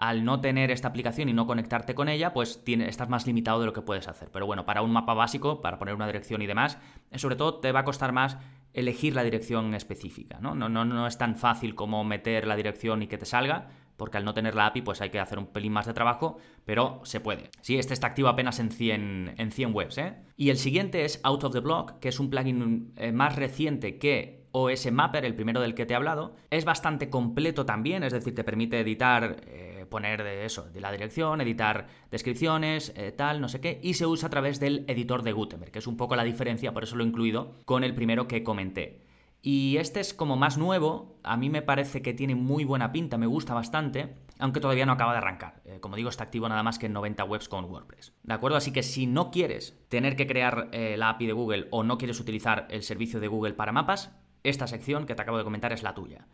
al 0.00 0.24
no 0.24 0.40
tener 0.40 0.70
esta 0.70 0.88
aplicación 0.88 1.28
y 1.28 1.34
no 1.34 1.46
conectarte 1.46 1.94
con 1.94 2.08
ella, 2.08 2.32
pues 2.32 2.62
estás 2.66 3.10
más 3.10 3.26
limitado 3.26 3.60
de 3.60 3.66
lo 3.66 3.74
que 3.74 3.82
puedes 3.82 4.08
hacer. 4.08 4.30
Pero 4.32 4.46
bueno, 4.46 4.64
para 4.64 4.80
un 4.80 4.90
mapa 4.90 5.12
básico, 5.12 5.60
para 5.60 5.78
poner 5.78 5.94
una 5.94 6.06
dirección 6.06 6.40
y 6.40 6.46
demás, 6.46 6.78
sobre 7.16 7.36
todo 7.36 7.60
te 7.60 7.70
va 7.70 7.80
a 7.80 7.84
costar 7.84 8.10
más 8.10 8.38
elegir 8.72 9.14
la 9.14 9.22
dirección 9.22 9.74
específica. 9.74 10.38
¿no? 10.40 10.54
No, 10.54 10.68
no, 10.68 10.84
no 10.84 11.06
es 11.06 11.18
tan 11.18 11.36
fácil 11.36 11.74
como 11.74 12.04
meter 12.04 12.46
la 12.46 12.56
dirección 12.56 13.02
y 13.02 13.06
que 13.06 13.18
te 13.18 13.26
salga, 13.26 13.68
porque 13.96 14.16
al 14.16 14.24
no 14.24 14.32
tener 14.32 14.54
la 14.54 14.66
API 14.66 14.82
pues 14.82 15.00
hay 15.02 15.10
que 15.10 15.20
hacer 15.20 15.38
un 15.38 15.48
pelín 15.48 15.72
más 15.72 15.86
de 15.86 15.92
trabajo, 15.92 16.38
pero 16.64 17.00
se 17.04 17.20
puede. 17.20 17.50
Sí, 17.60 17.78
este 17.78 17.92
está 17.92 18.06
activo 18.06 18.28
apenas 18.28 18.58
en 18.58 18.70
100, 18.70 19.34
en 19.36 19.52
100 19.52 19.74
webs. 19.74 19.98
¿eh? 19.98 20.14
Y 20.36 20.50
el 20.50 20.56
siguiente 20.56 21.04
es 21.04 21.20
Out 21.22 21.44
of 21.44 21.52
the 21.52 21.60
Block, 21.60 21.98
que 21.98 22.08
es 22.08 22.18
un 22.18 22.30
plugin 22.30 22.92
eh, 22.96 23.12
más 23.12 23.36
reciente 23.36 23.98
que 23.98 24.46
OS 24.52 24.90
Mapper, 24.90 25.24
el 25.24 25.34
primero 25.34 25.60
del 25.60 25.74
que 25.74 25.84
te 25.84 25.92
he 25.92 25.96
hablado. 25.96 26.34
Es 26.48 26.64
bastante 26.64 27.10
completo 27.10 27.66
también, 27.66 28.02
es 28.02 28.12
decir, 28.12 28.34
te 28.34 28.44
permite 28.44 28.80
editar... 28.80 29.36
Eh, 29.46 29.69
poner 29.90 30.24
de 30.24 30.46
eso, 30.46 30.70
de 30.70 30.80
la 30.80 30.90
dirección, 30.90 31.40
editar 31.40 31.88
descripciones, 32.10 32.92
eh, 32.96 33.12
tal, 33.12 33.40
no 33.40 33.48
sé 33.48 33.60
qué, 33.60 33.78
y 33.82 33.94
se 33.94 34.06
usa 34.06 34.28
a 34.28 34.30
través 34.30 34.60
del 34.60 34.84
editor 34.88 35.22
de 35.22 35.32
Gutenberg, 35.32 35.72
que 35.72 35.80
es 35.80 35.86
un 35.86 35.96
poco 35.98 36.16
la 36.16 36.24
diferencia, 36.24 36.72
por 36.72 36.84
eso 36.84 36.96
lo 36.96 37.04
he 37.04 37.06
incluido 37.06 37.56
con 37.66 37.84
el 37.84 37.94
primero 37.94 38.26
que 38.26 38.42
comenté. 38.42 39.02
Y 39.42 39.78
este 39.78 40.00
es 40.00 40.12
como 40.12 40.36
más 40.36 40.58
nuevo, 40.58 41.18
a 41.22 41.36
mí 41.36 41.48
me 41.48 41.62
parece 41.62 42.02
que 42.02 42.12
tiene 42.12 42.34
muy 42.34 42.64
buena 42.64 42.92
pinta, 42.92 43.16
me 43.16 43.26
gusta 43.26 43.54
bastante, 43.54 44.14
aunque 44.38 44.60
todavía 44.60 44.84
no 44.84 44.92
acaba 44.92 45.12
de 45.12 45.18
arrancar. 45.18 45.62
Eh, 45.64 45.78
como 45.80 45.96
digo, 45.96 46.10
está 46.10 46.24
activo 46.24 46.48
nada 46.48 46.62
más 46.62 46.78
que 46.78 46.86
en 46.86 46.92
90 46.92 47.24
webs 47.24 47.48
con 47.48 47.64
WordPress. 47.64 48.12
¿De 48.22 48.34
acuerdo? 48.34 48.58
Así 48.58 48.70
que 48.70 48.82
si 48.82 49.06
no 49.06 49.30
quieres 49.30 49.78
tener 49.88 50.14
que 50.14 50.26
crear 50.26 50.68
eh, 50.72 50.96
la 50.98 51.08
API 51.10 51.26
de 51.26 51.32
Google 51.32 51.68
o 51.70 51.82
no 51.84 51.96
quieres 51.96 52.20
utilizar 52.20 52.66
el 52.70 52.82
servicio 52.82 53.18
de 53.18 53.28
Google 53.28 53.54
para 53.54 53.72
mapas, 53.72 54.10
esta 54.42 54.66
sección 54.66 55.06
que 55.06 55.14
te 55.14 55.22
acabo 55.22 55.38
de 55.38 55.44
comentar 55.44 55.72
es 55.72 55.82
la 55.82 55.94
tuya. 55.94 56.26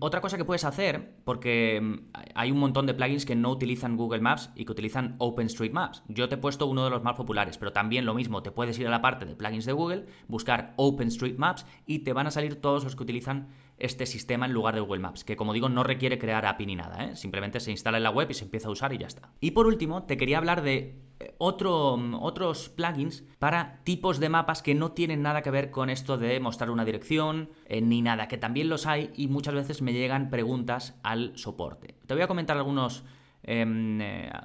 Otra 0.00 0.20
cosa 0.20 0.36
que 0.36 0.44
puedes 0.44 0.64
hacer, 0.64 1.14
porque 1.24 1.80
mm, 1.80 2.18
hay 2.34 2.50
un 2.50 2.58
montón 2.58 2.86
de 2.86 2.94
plugins 2.94 3.24
que 3.24 3.36
no 3.36 3.50
utilizan 3.50 3.96
Google 3.96 4.20
Maps 4.20 4.50
y 4.56 4.64
que 4.64 4.72
utilizan 4.72 5.14
OpenStreetMaps. 5.18 6.02
Yo 6.08 6.28
te 6.28 6.34
he 6.34 6.38
puesto 6.38 6.66
uno 6.66 6.84
de 6.84 6.90
los 6.90 7.02
más 7.02 7.14
populares, 7.14 7.56
pero 7.58 7.72
también 7.72 8.04
lo 8.04 8.14
mismo, 8.14 8.42
te 8.42 8.50
puedes 8.50 8.78
ir 8.78 8.86
a 8.86 8.90
la 8.90 9.02
parte 9.02 9.26
de 9.26 9.36
plugins 9.36 9.64
de 9.64 9.72
Google, 9.72 10.06
buscar 10.28 10.74
OpenStreetMaps 10.76 11.66
y 11.86 12.00
te 12.00 12.12
van 12.12 12.26
a 12.26 12.30
salir 12.30 12.60
todos 12.60 12.84
los 12.84 12.96
que 12.96 13.02
utilizan 13.02 13.48
este 13.78 14.06
sistema 14.06 14.46
en 14.46 14.52
lugar 14.52 14.74
de 14.74 14.80
Google 14.80 15.00
Maps, 15.00 15.24
que 15.24 15.36
como 15.36 15.52
digo 15.52 15.68
no 15.68 15.82
requiere 15.82 16.18
crear 16.18 16.46
API 16.46 16.66
ni 16.66 16.76
nada, 16.76 17.04
¿eh? 17.04 17.16
simplemente 17.16 17.60
se 17.60 17.70
instala 17.70 17.98
en 17.98 18.04
la 18.04 18.10
web 18.10 18.30
y 18.30 18.34
se 18.34 18.44
empieza 18.44 18.68
a 18.68 18.70
usar 18.70 18.92
y 18.92 18.98
ya 18.98 19.06
está. 19.06 19.32
Y 19.40 19.50
por 19.52 19.66
último, 19.66 20.04
te 20.04 20.16
quería 20.16 20.38
hablar 20.38 20.62
de 20.62 21.02
eh, 21.20 21.34
mm, 21.38 22.14
otros 22.14 22.68
plugins 22.70 23.24
para 23.38 23.80
tipos 23.84 24.18
de 24.18 24.28
mapas 24.28 24.62
que 24.62 24.74
no 24.74 24.92
tienen 24.92 25.22
nada 25.22 25.42
que 25.42 25.50
ver 25.50 25.70
con 25.70 25.90
esto 25.90 26.16
de 26.16 26.40
mostrar 26.40 26.70
una 26.70 26.84
dirección 26.84 27.50
eh, 27.66 27.80
ni 27.80 28.02
nada, 28.02 28.28
que 28.28 28.38
también 28.38 28.68
los 28.68 28.86
hay 28.86 29.10
y 29.14 29.28
muchas 29.28 29.54
veces 29.54 29.82
me 29.82 29.92
llegan 29.92 30.30
preguntas 30.30 30.98
al 31.02 31.36
soporte. 31.36 31.96
Te 32.06 32.14
voy 32.14 32.22
a 32.22 32.28
comentar 32.28 32.56
algunos 32.56 33.04
em, 33.42 34.00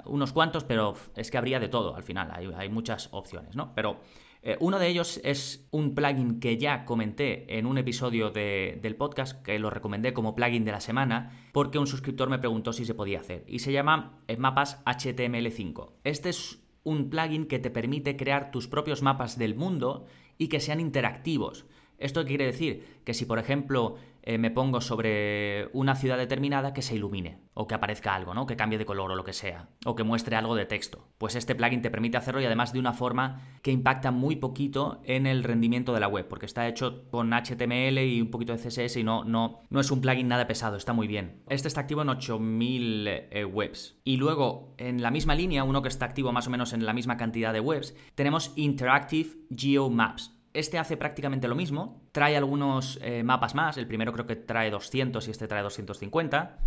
unos 0.06 0.34
cuantos, 0.34 0.64
pero 0.64 0.94
es 1.16 1.32
que 1.32 1.38
habría 1.38 1.60
de 1.60 1.70
todo 1.70 1.96
al 1.96 2.04
final, 2.04 2.32
hay, 2.34 2.50
hay 2.56 2.70
muchas 2.70 3.10
opciones, 3.12 3.56
¿no? 3.56 3.74
Pero 3.74 4.00
eh, 4.44 4.58
uno 4.60 4.80
de 4.80 4.88
ellos 4.88 5.22
es 5.24 5.68
un 5.70 5.94
plugin 5.94 6.40
que 6.40 6.58
ya 6.58 6.84
comenté 6.86 7.58
en 7.60 7.68
un 7.68 7.78
episodio 7.78 8.32
del 8.32 8.96
podcast, 8.96 9.42
que 9.44 9.60
lo 9.60 9.70
recomendé 9.70 10.14
como 10.14 10.34
plugin 10.34 10.66
de 10.66 10.72
la 10.72 10.82
semana, 10.82 11.48
porque 11.52 11.78
un 11.78 11.86
suscriptor 11.86 12.30
me 12.30 12.40
preguntó 12.40 12.74
si 12.74 12.86
se 12.86 12.96
podía 12.96 13.20
hacer. 13.20 13.44
Y 13.48 13.60
se 13.60 13.72
llama 13.72 14.20
eh, 14.28 14.38
Mapas 14.38 14.84
HTML5. 14.86 15.92
Este 16.04 16.30
es 16.30 16.60
un 16.84 17.12
plugin 17.12 17.46
que 17.46 17.60
te 17.60 17.70
permite 17.70 18.18
crear 18.18 18.50
tus 18.50 18.68
propios 18.68 19.04
mapas 19.04 19.38
del 19.38 19.54
mundo 19.54 20.08
y 20.40 20.48
que 20.48 20.60
sean 20.60 20.80
interactivos. 20.80 21.66
¿Esto 22.00 22.26
quiere 22.26 22.48
decir? 22.48 23.02
Que 23.06 23.14
si, 23.14 23.26
por 23.26 23.38
ejemplo, 23.38 23.98
eh, 24.24 24.38
me 24.38 24.52
pongo 24.52 24.82
sobre 24.82 25.70
una 25.74 25.96
ciudad 25.96 26.18
determinada, 26.18 26.74
que 26.74 26.82
se 26.82 26.96
ilumine, 26.96 27.40
o 27.54 27.68
que 27.68 27.76
aparezca 27.76 28.14
algo, 28.14 28.34
¿no? 28.34 28.46
Que 28.46 28.56
cambie 28.56 28.78
de 28.78 28.86
color 28.86 29.12
o 29.12 29.16
lo 29.16 29.24
que 29.24 29.34
sea, 29.34 29.70
o 29.86 29.96
que 29.96 30.04
muestre 30.04 30.36
algo 30.36 30.56
de 30.56 30.66
texto. 30.66 31.08
Pues 31.18 31.36
este 31.36 31.56
plugin 31.56 31.82
te 31.82 31.90
permite 31.90 32.18
hacerlo 32.18 32.42
y 32.42 32.46
además 32.46 32.74
de 32.74 32.80
una 32.80 32.94
forma 32.94 33.42
que 33.62 33.72
impacta 33.72 34.12
muy 34.12 34.36
poquito 34.36 35.02
en 35.06 35.26
el 35.26 35.44
rendimiento 35.44 35.94
de 35.94 36.00
la 36.00 36.08
web, 36.08 36.28
porque 36.28 36.46
está 36.46 36.68
hecho 36.68 37.10
con 37.10 37.32
HTML 37.32 38.00
y 38.00 38.22
un 38.22 38.30
poquito 38.30 38.56
de 38.56 38.60
CSS 38.60 38.98
y 38.98 39.04
no, 39.04 39.24
no, 39.24 39.62
no 39.70 39.80
es 39.80 39.92
un 39.92 40.02
plugin 40.02 40.28
nada 40.28 40.48
pesado, 40.48 40.78
está 40.78 40.94
muy 40.94 41.08
bien. 41.08 41.44
Este 41.50 41.68
está 41.68 41.82
activo 41.82 42.02
en 42.02 42.10
8000 42.10 43.08
eh, 43.08 43.46
webs. 43.46 44.00
Y 44.04 44.18
luego, 44.18 44.76
en 44.78 45.02
la 45.02 45.12
misma 45.12 45.36
línea, 45.36 45.64
uno 45.64 45.82
que 45.82 45.90
está 45.90 46.06
activo 46.06 46.32
más 46.32 46.48
o 46.48 46.50
menos 46.50 46.74
en 46.74 46.86
la 46.86 46.94
misma 46.94 47.18
cantidad 47.18 47.54
de 47.54 47.60
webs, 47.60 47.96
tenemos 48.16 48.54
Interactive 48.56 49.30
Geo 49.56 49.90
Maps. 49.90 50.41
Este 50.54 50.78
hace 50.78 50.98
prácticamente 50.98 51.48
lo 51.48 51.56
mismo, 51.56 52.02
trae 52.12 52.36
algunos 52.36 53.00
eh, 53.02 53.24
mapas 53.24 53.56
más, 53.56 53.78
el 53.78 53.88
primero 53.88 54.12
creo 54.12 54.26
que 54.26 54.36
trae 54.36 54.70
200 54.70 55.26
y 55.28 55.32
este 55.32 55.48
trae 55.48 55.64
250, 55.64 56.58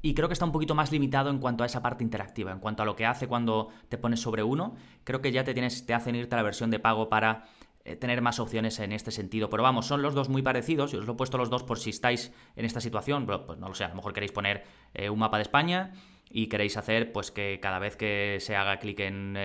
y 0.00 0.14
creo 0.14 0.28
que 0.28 0.32
está 0.32 0.44
un 0.44 0.52
poquito 0.52 0.74
más 0.74 0.92
limitado 0.92 1.28
en 1.28 1.38
cuanto 1.38 1.62
a 1.62 1.66
esa 1.66 1.82
parte 1.82 2.04
interactiva, 2.04 2.52
en 2.52 2.60
cuanto 2.60 2.82
a 2.82 2.86
lo 2.86 2.96
que 2.96 3.04
hace 3.04 3.26
cuando 3.26 3.68
te 3.88 3.98
pones 3.98 4.20
sobre 4.20 4.42
uno, 4.42 4.76
creo 5.04 5.20
que 5.20 5.32
ya 5.32 5.44
te, 5.44 5.52
tienes, 5.52 5.84
te 5.84 5.92
hacen 5.92 6.14
irte 6.14 6.34
a 6.36 6.38
la 6.38 6.42
versión 6.42 6.70
de 6.70 6.78
pago 6.78 7.08
para 7.08 7.44
eh, 7.84 7.96
tener 7.96 8.22
más 8.22 8.38
opciones 8.38 8.78
en 8.78 8.92
este 8.92 9.10
sentido. 9.10 9.50
Pero 9.50 9.62
vamos, 9.62 9.86
son 9.86 10.00
los 10.00 10.14
dos 10.14 10.28
muy 10.28 10.40
parecidos, 10.40 10.94
y 10.94 10.96
os 10.96 11.06
lo 11.06 11.14
he 11.14 11.16
puesto 11.16 11.36
los 11.36 11.50
dos 11.50 11.64
por 11.64 11.78
si 11.78 11.90
estáis 11.90 12.32
en 12.56 12.64
esta 12.64 12.80
situación, 12.80 13.26
pues 13.26 13.58
no 13.58 13.68
lo 13.68 13.74
sé, 13.74 13.84
a 13.84 13.88
lo 13.88 13.96
mejor 13.96 14.12
queréis 14.12 14.32
poner 14.32 14.64
eh, 14.94 15.10
un 15.10 15.18
mapa 15.18 15.36
de 15.36 15.42
España 15.42 15.92
y 16.30 16.46
queréis 16.46 16.76
hacer 16.76 17.12
pues 17.12 17.30
que 17.30 17.58
cada 17.60 17.78
vez 17.78 17.96
que 17.96 18.38
se 18.40 18.54
haga 18.54 18.78
clic 18.78 19.00
en 19.00 19.36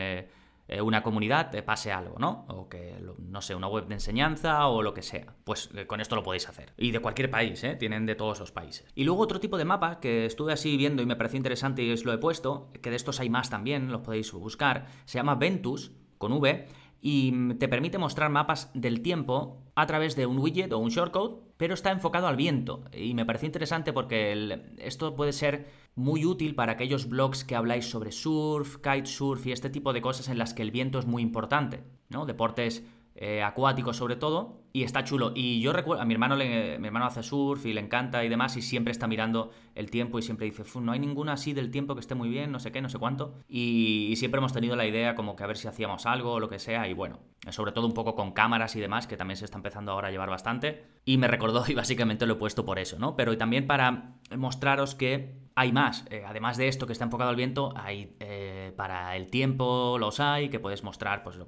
eh, 0.68 0.82
una 0.82 1.04
comunidad 1.04 1.50
te 1.50 1.62
pase 1.64 1.92
algo, 1.92 2.18
¿no? 2.20 2.46
O 2.48 2.70
que, 2.70 2.96
no 3.18 3.42
sé, 3.42 3.56
una 3.56 3.68
web 3.68 3.88
de 3.88 3.96
enseñanza 3.96 4.68
o 4.68 4.82
lo 4.82 4.94
que 4.94 5.02
sea. 5.02 5.36
Pues 5.44 5.70
eh, 5.76 5.86
con 5.86 6.00
esto 6.00 6.16
lo 6.16 6.24
podéis 6.24 6.48
hacer. 6.48 6.74
Y 6.78 6.92
de 6.92 7.00
cualquier 7.00 7.30
país, 7.30 7.64
¿eh? 7.64 7.76
Tienen 7.76 8.06
de 8.06 8.16
todos 8.16 8.40
los 8.40 8.52
países. 8.52 8.86
Y 8.96 9.04
luego 9.04 9.22
otro 9.22 9.40
tipo 9.40 9.58
de 9.58 9.66
mapa 9.66 10.00
que 10.00 10.26
estuve 10.26 10.54
así 10.54 10.78
viendo 10.78 11.02
y 11.02 11.06
me 11.06 11.16
pareció 11.16 11.38
interesante 11.38 11.84
y 11.84 11.92
os 11.92 12.06
lo 12.06 12.14
he 12.14 12.18
puesto, 12.18 12.72
que 12.82 12.90
de 12.90 12.96
estos 12.96 13.20
hay 13.20 13.30
más 13.30 13.50
también, 13.50 13.92
los 13.92 14.02
podéis 14.02 14.32
buscar, 14.32 14.88
se 15.06 15.18
llama 15.18 15.36
Ventus, 15.36 15.92
con 16.18 16.32
V, 16.32 16.68
y 17.06 17.54
te 17.56 17.68
permite 17.68 17.98
mostrar 17.98 18.30
mapas 18.30 18.72
del 18.74 19.02
tiempo 19.02 19.62
a 19.76 19.86
través 19.86 20.16
de 20.16 20.26
un 20.26 20.40
widget 20.40 20.72
o 20.72 20.78
un 20.78 20.90
shortcode, 20.90 21.36
pero 21.58 21.74
está 21.74 21.92
enfocado 21.92 22.28
al 22.28 22.38
viento. 22.38 22.86
Y 22.94 23.14
me 23.14 23.26
pareció 23.26 23.46
interesante 23.46 23.92
porque 23.92 24.62
esto 24.78 25.14
puede 25.14 25.34
ser 25.34 25.68
muy 25.96 26.26
útil 26.26 26.56
para 26.56 26.72
aquellos 26.72 27.10
blogs 27.10 27.44
que 27.44 27.58
habláis 27.58 27.90
sobre 27.90 28.14
surf, 28.14 28.78
kitesurf 28.78 29.46
y 29.46 29.52
este 29.52 29.70
tipo 29.70 29.92
de 29.92 30.02
cosas 30.02 30.30
en 30.30 30.38
las 30.38 30.54
que 30.54 30.62
el 30.62 30.72
viento 30.72 30.98
es 30.98 31.06
muy 31.06 31.22
importante, 31.22 31.84
¿no? 32.08 32.26
Deportes 32.26 32.86
eh, 33.16 33.44
acuático 33.44 33.94
sobre 33.94 34.16
todo, 34.16 34.64
y 34.74 34.84
está 34.84 35.04
chulo. 35.04 35.34
Y 35.36 35.62
yo 35.62 35.72
recuerdo, 35.72 36.02
a 36.02 36.06
mi 36.06 36.14
hermano, 36.14 36.36
le, 36.36 36.80
mi 36.80 36.88
hermano 36.88 37.06
hace 37.06 37.22
surf 37.22 37.64
y 37.68 37.74
le 37.74 37.80
encanta 37.80 38.24
y 38.24 38.30
demás, 38.30 38.58
y 38.58 38.64
siempre 38.64 38.92
está 38.92 39.08
mirando 39.08 39.52
el 39.76 39.92
tiempo 39.92 40.18
y 40.18 40.24
siempre 40.24 40.48
dice, 40.48 40.64
no 40.80 40.92
hay 40.92 41.00
ninguna 41.00 41.34
así 41.34 41.54
del 41.54 41.70
tiempo 41.70 41.94
que 41.94 42.02
esté 42.02 42.16
muy 42.16 42.30
bien, 42.30 42.52
no 42.52 42.60
sé 42.60 42.72
qué, 42.72 42.82
no 42.82 42.90
sé 42.90 42.98
cuánto. 42.98 43.36
Y, 43.48 44.16
siempre 44.18 44.40
hemos 44.40 44.54
tenido 44.54 44.76
la 44.76 44.88
idea 44.88 45.16
como 45.16 45.36
que 45.36 45.44
a 45.44 45.48
ver 45.48 45.58
si 45.58 45.68
hacíamos 45.68 46.06
algo 46.06 46.34
o 46.34 46.40
lo 46.40 46.50
que 46.50 46.58
sea, 46.58 46.88
y 46.88 46.94
bueno, 46.94 47.20
sobre 47.50 47.72
todo 47.72 47.86
un 47.86 47.94
poco 47.94 48.16
con 48.16 48.32
cámaras 48.32 48.76
y 48.76 48.80
demás, 48.80 49.06
que 49.06 49.18
también 49.18 49.38
se 49.38 49.46
está 49.46 49.58
empezando 49.58 49.92
ahora 49.92 50.08
a 50.08 50.12
llevar 50.12 50.30
bastante. 50.30 50.84
Y 51.06 51.18
me 51.18 51.28
recordó 51.28 51.64
y 51.68 51.76
básicamente 51.76 52.26
lo 52.26 52.34
he 52.34 52.38
puesto 52.38 52.66
por 52.66 52.80
eso, 52.80 52.98
¿no? 52.98 53.16
Pero 53.16 53.38
también 53.38 53.68
para 53.68 54.16
mostraros 54.36 54.96
que 54.96 55.43
hay 55.56 55.72
más. 55.72 56.06
Eh, 56.10 56.24
además 56.26 56.58
de 56.58 56.68
esto 56.68 56.88
que 56.88 56.94
está 56.94 57.06
enfocado 57.06 57.30
al 57.30 57.36
viento, 57.36 57.74
hay 57.76 58.16
eh, 58.20 58.74
para 58.76 59.16
el 59.16 59.30
tiempo 59.30 59.98
los 60.00 60.20
hay, 60.20 60.50
que 60.50 60.60
puedes 60.60 60.84
mostrar, 60.84 61.24
pues 61.24 61.40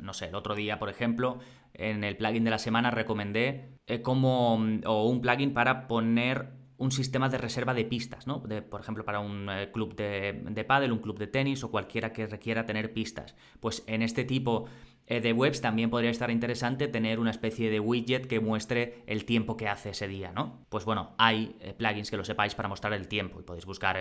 no 0.00 0.12
sé, 0.12 0.26
el 0.26 0.34
otro 0.34 0.54
día, 0.54 0.78
por 0.78 0.88
ejemplo, 0.88 1.38
en 1.74 2.04
el 2.04 2.16
plugin 2.16 2.44
de 2.44 2.50
la 2.50 2.58
semana 2.58 2.90
recomendé 2.90 3.78
eh, 3.86 4.02
como, 4.02 4.54
o 4.86 5.06
un 5.06 5.20
plugin 5.20 5.54
para 5.54 5.86
poner 5.86 6.62
un 6.82 6.90
sistema 6.90 7.28
de 7.28 7.38
reserva 7.38 7.74
de 7.74 7.84
pistas, 7.84 8.26
¿no? 8.26 8.42
por 8.42 8.80
ejemplo, 8.80 9.04
para 9.04 9.20
un 9.20 9.48
eh, 9.48 9.70
club 9.72 9.94
de, 9.94 10.42
de 10.50 10.64
pádel, 10.64 10.90
un 10.90 10.98
club 10.98 11.16
de 11.16 11.28
tenis 11.28 11.62
o 11.62 11.70
cualquiera 11.70 12.12
que 12.12 12.26
requiera 12.26 12.66
tener 12.66 12.92
pistas. 12.92 13.36
Pues 13.60 13.84
en 13.86 14.02
este 14.02 14.24
tipo 14.24 14.66
eh, 14.66 14.91
de 15.20 15.32
webs 15.32 15.60
también 15.60 15.90
podría 15.90 16.10
estar 16.10 16.30
interesante 16.30 16.88
tener 16.88 17.18
una 17.18 17.30
especie 17.30 17.70
de 17.70 17.80
widget 17.80 18.26
que 18.26 18.40
muestre 18.40 19.02
el 19.06 19.24
tiempo 19.24 19.56
que 19.56 19.68
hace 19.68 19.90
ese 19.90 20.08
día, 20.08 20.32
¿no? 20.32 20.64
Pues 20.68 20.84
bueno, 20.84 21.14
hay 21.18 21.56
plugins 21.76 22.10
que 22.10 22.16
lo 22.16 22.24
sepáis 22.24 22.54
para 22.54 22.68
mostrar 22.68 22.92
el 22.92 23.08
tiempo 23.08 23.40
y 23.40 23.42
podéis 23.42 23.66
buscar 23.66 23.96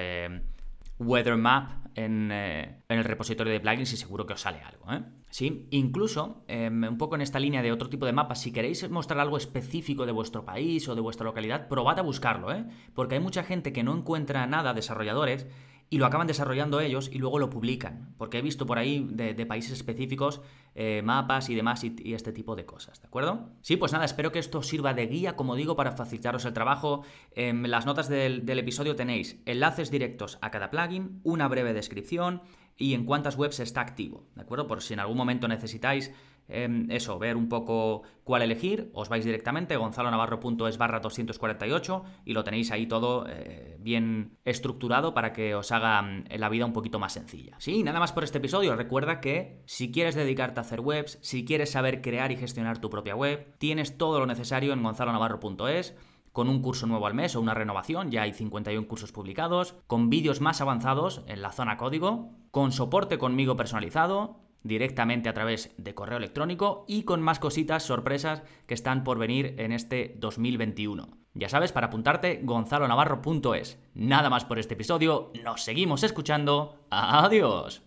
Weather 1.01 1.37
Map 1.37 1.71
en, 1.95 2.31
en, 2.31 2.83
el 2.87 3.03
repositorio 3.03 3.51
de 3.51 3.59
plugins 3.59 3.93
y 3.93 3.97
seguro 3.97 4.25
que 4.25 4.33
os 4.33 4.41
sale 4.41 4.61
algo, 4.61 4.91
¿eh? 4.91 5.01
¿sí? 5.29 5.67
Incluso, 5.71 6.43
em, 6.47 6.83
un 6.83 6.97
poco 6.97 7.15
en 7.15 7.21
esta 7.21 7.39
línea 7.39 7.61
de 7.61 7.71
otro 7.71 7.89
tipo 7.89 8.05
de 8.05 8.13
mapas, 8.13 8.41
si 8.41 8.51
queréis 8.51 8.87
mostrar 8.89 9.19
algo 9.19 9.37
específico 9.37 10.05
de 10.05 10.11
vuestro 10.11 10.45
país 10.45 10.87
o 10.87 10.95
de 10.95 11.01
vuestra 11.01 11.25
localidad, 11.25 11.67
probad 11.67 11.99
a 11.99 12.03
buscarlo, 12.03 12.53
¿eh? 12.53 12.65
Porque 12.93 13.15
hay 13.15 13.21
mucha 13.21 13.43
gente 13.43 13.73
que 13.73 13.83
no 13.83 13.95
encuentra 13.95 14.45
nada, 14.45 14.73
desarrolladores, 14.73 15.47
y 15.91 15.97
lo 15.97 16.05
acaban 16.05 16.25
desarrollando 16.25 16.79
ellos 16.79 17.09
y 17.11 17.19
luego 17.19 17.37
lo 17.37 17.49
publican. 17.49 18.15
Porque 18.17 18.39
he 18.39 18.41
visto 18.41 18.65
por 18.65 18.79
ahí 18.79 19.05
de, 19.11 19.45
países 19.45 19.73
específicos 19.73 20.41
eh, 20.73 21.01
mapas 21.03 21.49
y 21.49 21.55
demás 21.55 21.83
y, 21.83 22.13
este 22.13 22.31
tipo 22.31 22.55
de 22.55 22.65
cosas, 22.65 23.01
¿de 23.01 23.07
acuerdo? 23.07 23.49
Sí, 23.61 23.75
pues 23.75 23.91
nada, 23.91 24.05
espero 24.05 24.31
que 24.31 24.39
esto 24.39 24.63
sirva 24.63 24.93
de 24.93 25.05
guía, 25.07 25.35
como 25.35 25.57
digo, 25.57 25.75
para 25.75 25.91
facilitaros 25.91 26.45
el 26.45 26.53
trabajo. 26.53 27.03
En 27.35 27.69
las 27.69 27.85
notas 27.85 28.07
del 28.07 28.57
episodio 28.57 28.95
tenéis 28.95 29.41
enlaces 29.45 29.91
directos 29.91 30.39
a 30.41 30.49
cada 30.49 30.71
plugin, 30.71 31.19
una 31.23 31.49
breve 31.49 31.73
descripción 31.73 32.41
y 32.77 32.93
en 32.93 33.05
cuántas 33.05 33.35
webs 33.35 33.59
está 33.59 33.81
activo, 33.81 34.23
¿de 34.35 34.43
acuerdo? 34.43 34.67
Por 34.67 34.81
si 34.81 34.93
en 34.93 35.01
algún 35.01 35.17
momento 35.17 35.49
necesitáis 35.49 36.11
em, 36.51 36.89
eso, 36.91 37.17
ver 37.19 37.37
un 37.37 37.49
poco 37.49 38.03
cuál 38.23 38.41
elegir, 38.41 38.91
os 38.93 39.09
vais 39.09 39.25
directamente 39.25 39.75
gonzalonavarro.es 39.77 40.77
barra 40.77 40.99
248 40.99 42.03
y 42.25 42.33
lo 42.33 42.43
tenéis 42.43 42.71
ahí 42.71 42.87
todo 42.87 43.25
eh, 43.27 43.77
bien 43.79 44.37
estructurado 44.45 45.13
para 45.13 45.33
que 45.33 45.55
os 45.55 45.71
haga 45.71 46.01
mm, 46.01 46.25
la 46.37 46.49
vida 46.49 46.65
un 46.65 46.73
poquito 46.73 46.99
más 46.99 47.13
sencilla. 47.13 47.55
Sí, 47.59 47.83
nada 47.83 47.99
más 47.99 48.11
por 48.11 48.23
este 48.23 48.37
episodio. 48.37 48.75
Recuerda 48.75 49.19
que 49.19 49.61
si 49.65 49.91
quieres 49.91 50.15
dedicarte 50.15 50.59
a 50.59 50.63
hacer 50.63 50.81
webs, 50.81 51.19
si 51.21 51.45
quieres 51.45 51.71
saber 51.71 52.01
crear 52.01 52.31
y 52.31 52.37
gestionar 52.37 52.79
tu 52.79 52.89
propia 52.89 53.15
web, 53.15 53.55
tienes 53.57 53.97
todo 53.97 54.19
lo 54.19 54.25
necesario 54.25 54.73
en 54.73 54.83
gonzalonavarro.es 54.83 55.95
con 56.31 56.47
un 56.47 56.61
curso 56.61 56.87
nuevo 56.87 57.07
al 57.07 57.13
mes 57.13 57.35
o 57.35 57.41
una 57.41 57.53
renovación, 57.53 58.09
ya 58.09 58.21
hay 58.21 58.33
51 58.33 58.87
cursos 58.87 59.11
publicados, 59.11 59.75
con 59.87 60.09
vídeos 60.09 60.41
más 60.41 60.61
avanzados 60.61 61.23
en 61.27 61.41
la 61.41 61.51
zona 61.51 61.77
código, 61.77 62.29
con 62.51 62.71
soporte 62.71 63.17
conmigo 63.17 63.57
personalizado, 63.57 64.39
directamente 64.63 65.29
a 65.29 65.33
través 65.33 65.73
de 65.77 65.93
correo 65.93 66.17
electrónico 66.17 66.85
y 66.87 67.03
con 67.03 67.21
más 67.21 67.39
cositas, 67.39 67.83
sorpresas 67.83 68.43
que 68.67 68.73
están 68.73 69.03
por 69.03 69.17
venir 69.17 69.55
en 69.57 69.71
este 69.71 70.15
2021. 70.19 71.09
Ya 71.33 71.47
sabes, 71.49 71.71
para 71.71 71.87
apuntarte, 71.87 72.41
gonzalonavarro.es. 72.43 73.79
Nada 73.93 74.29
más 74.29 74.45
por 74.45 74.59
este 74.59 74.73
episodio, 74.73 75.31
nos 75.43 75.63
seguimos 75.63 76.03
escuchando. 76.03 76.85
Adiós. 76.89 77.81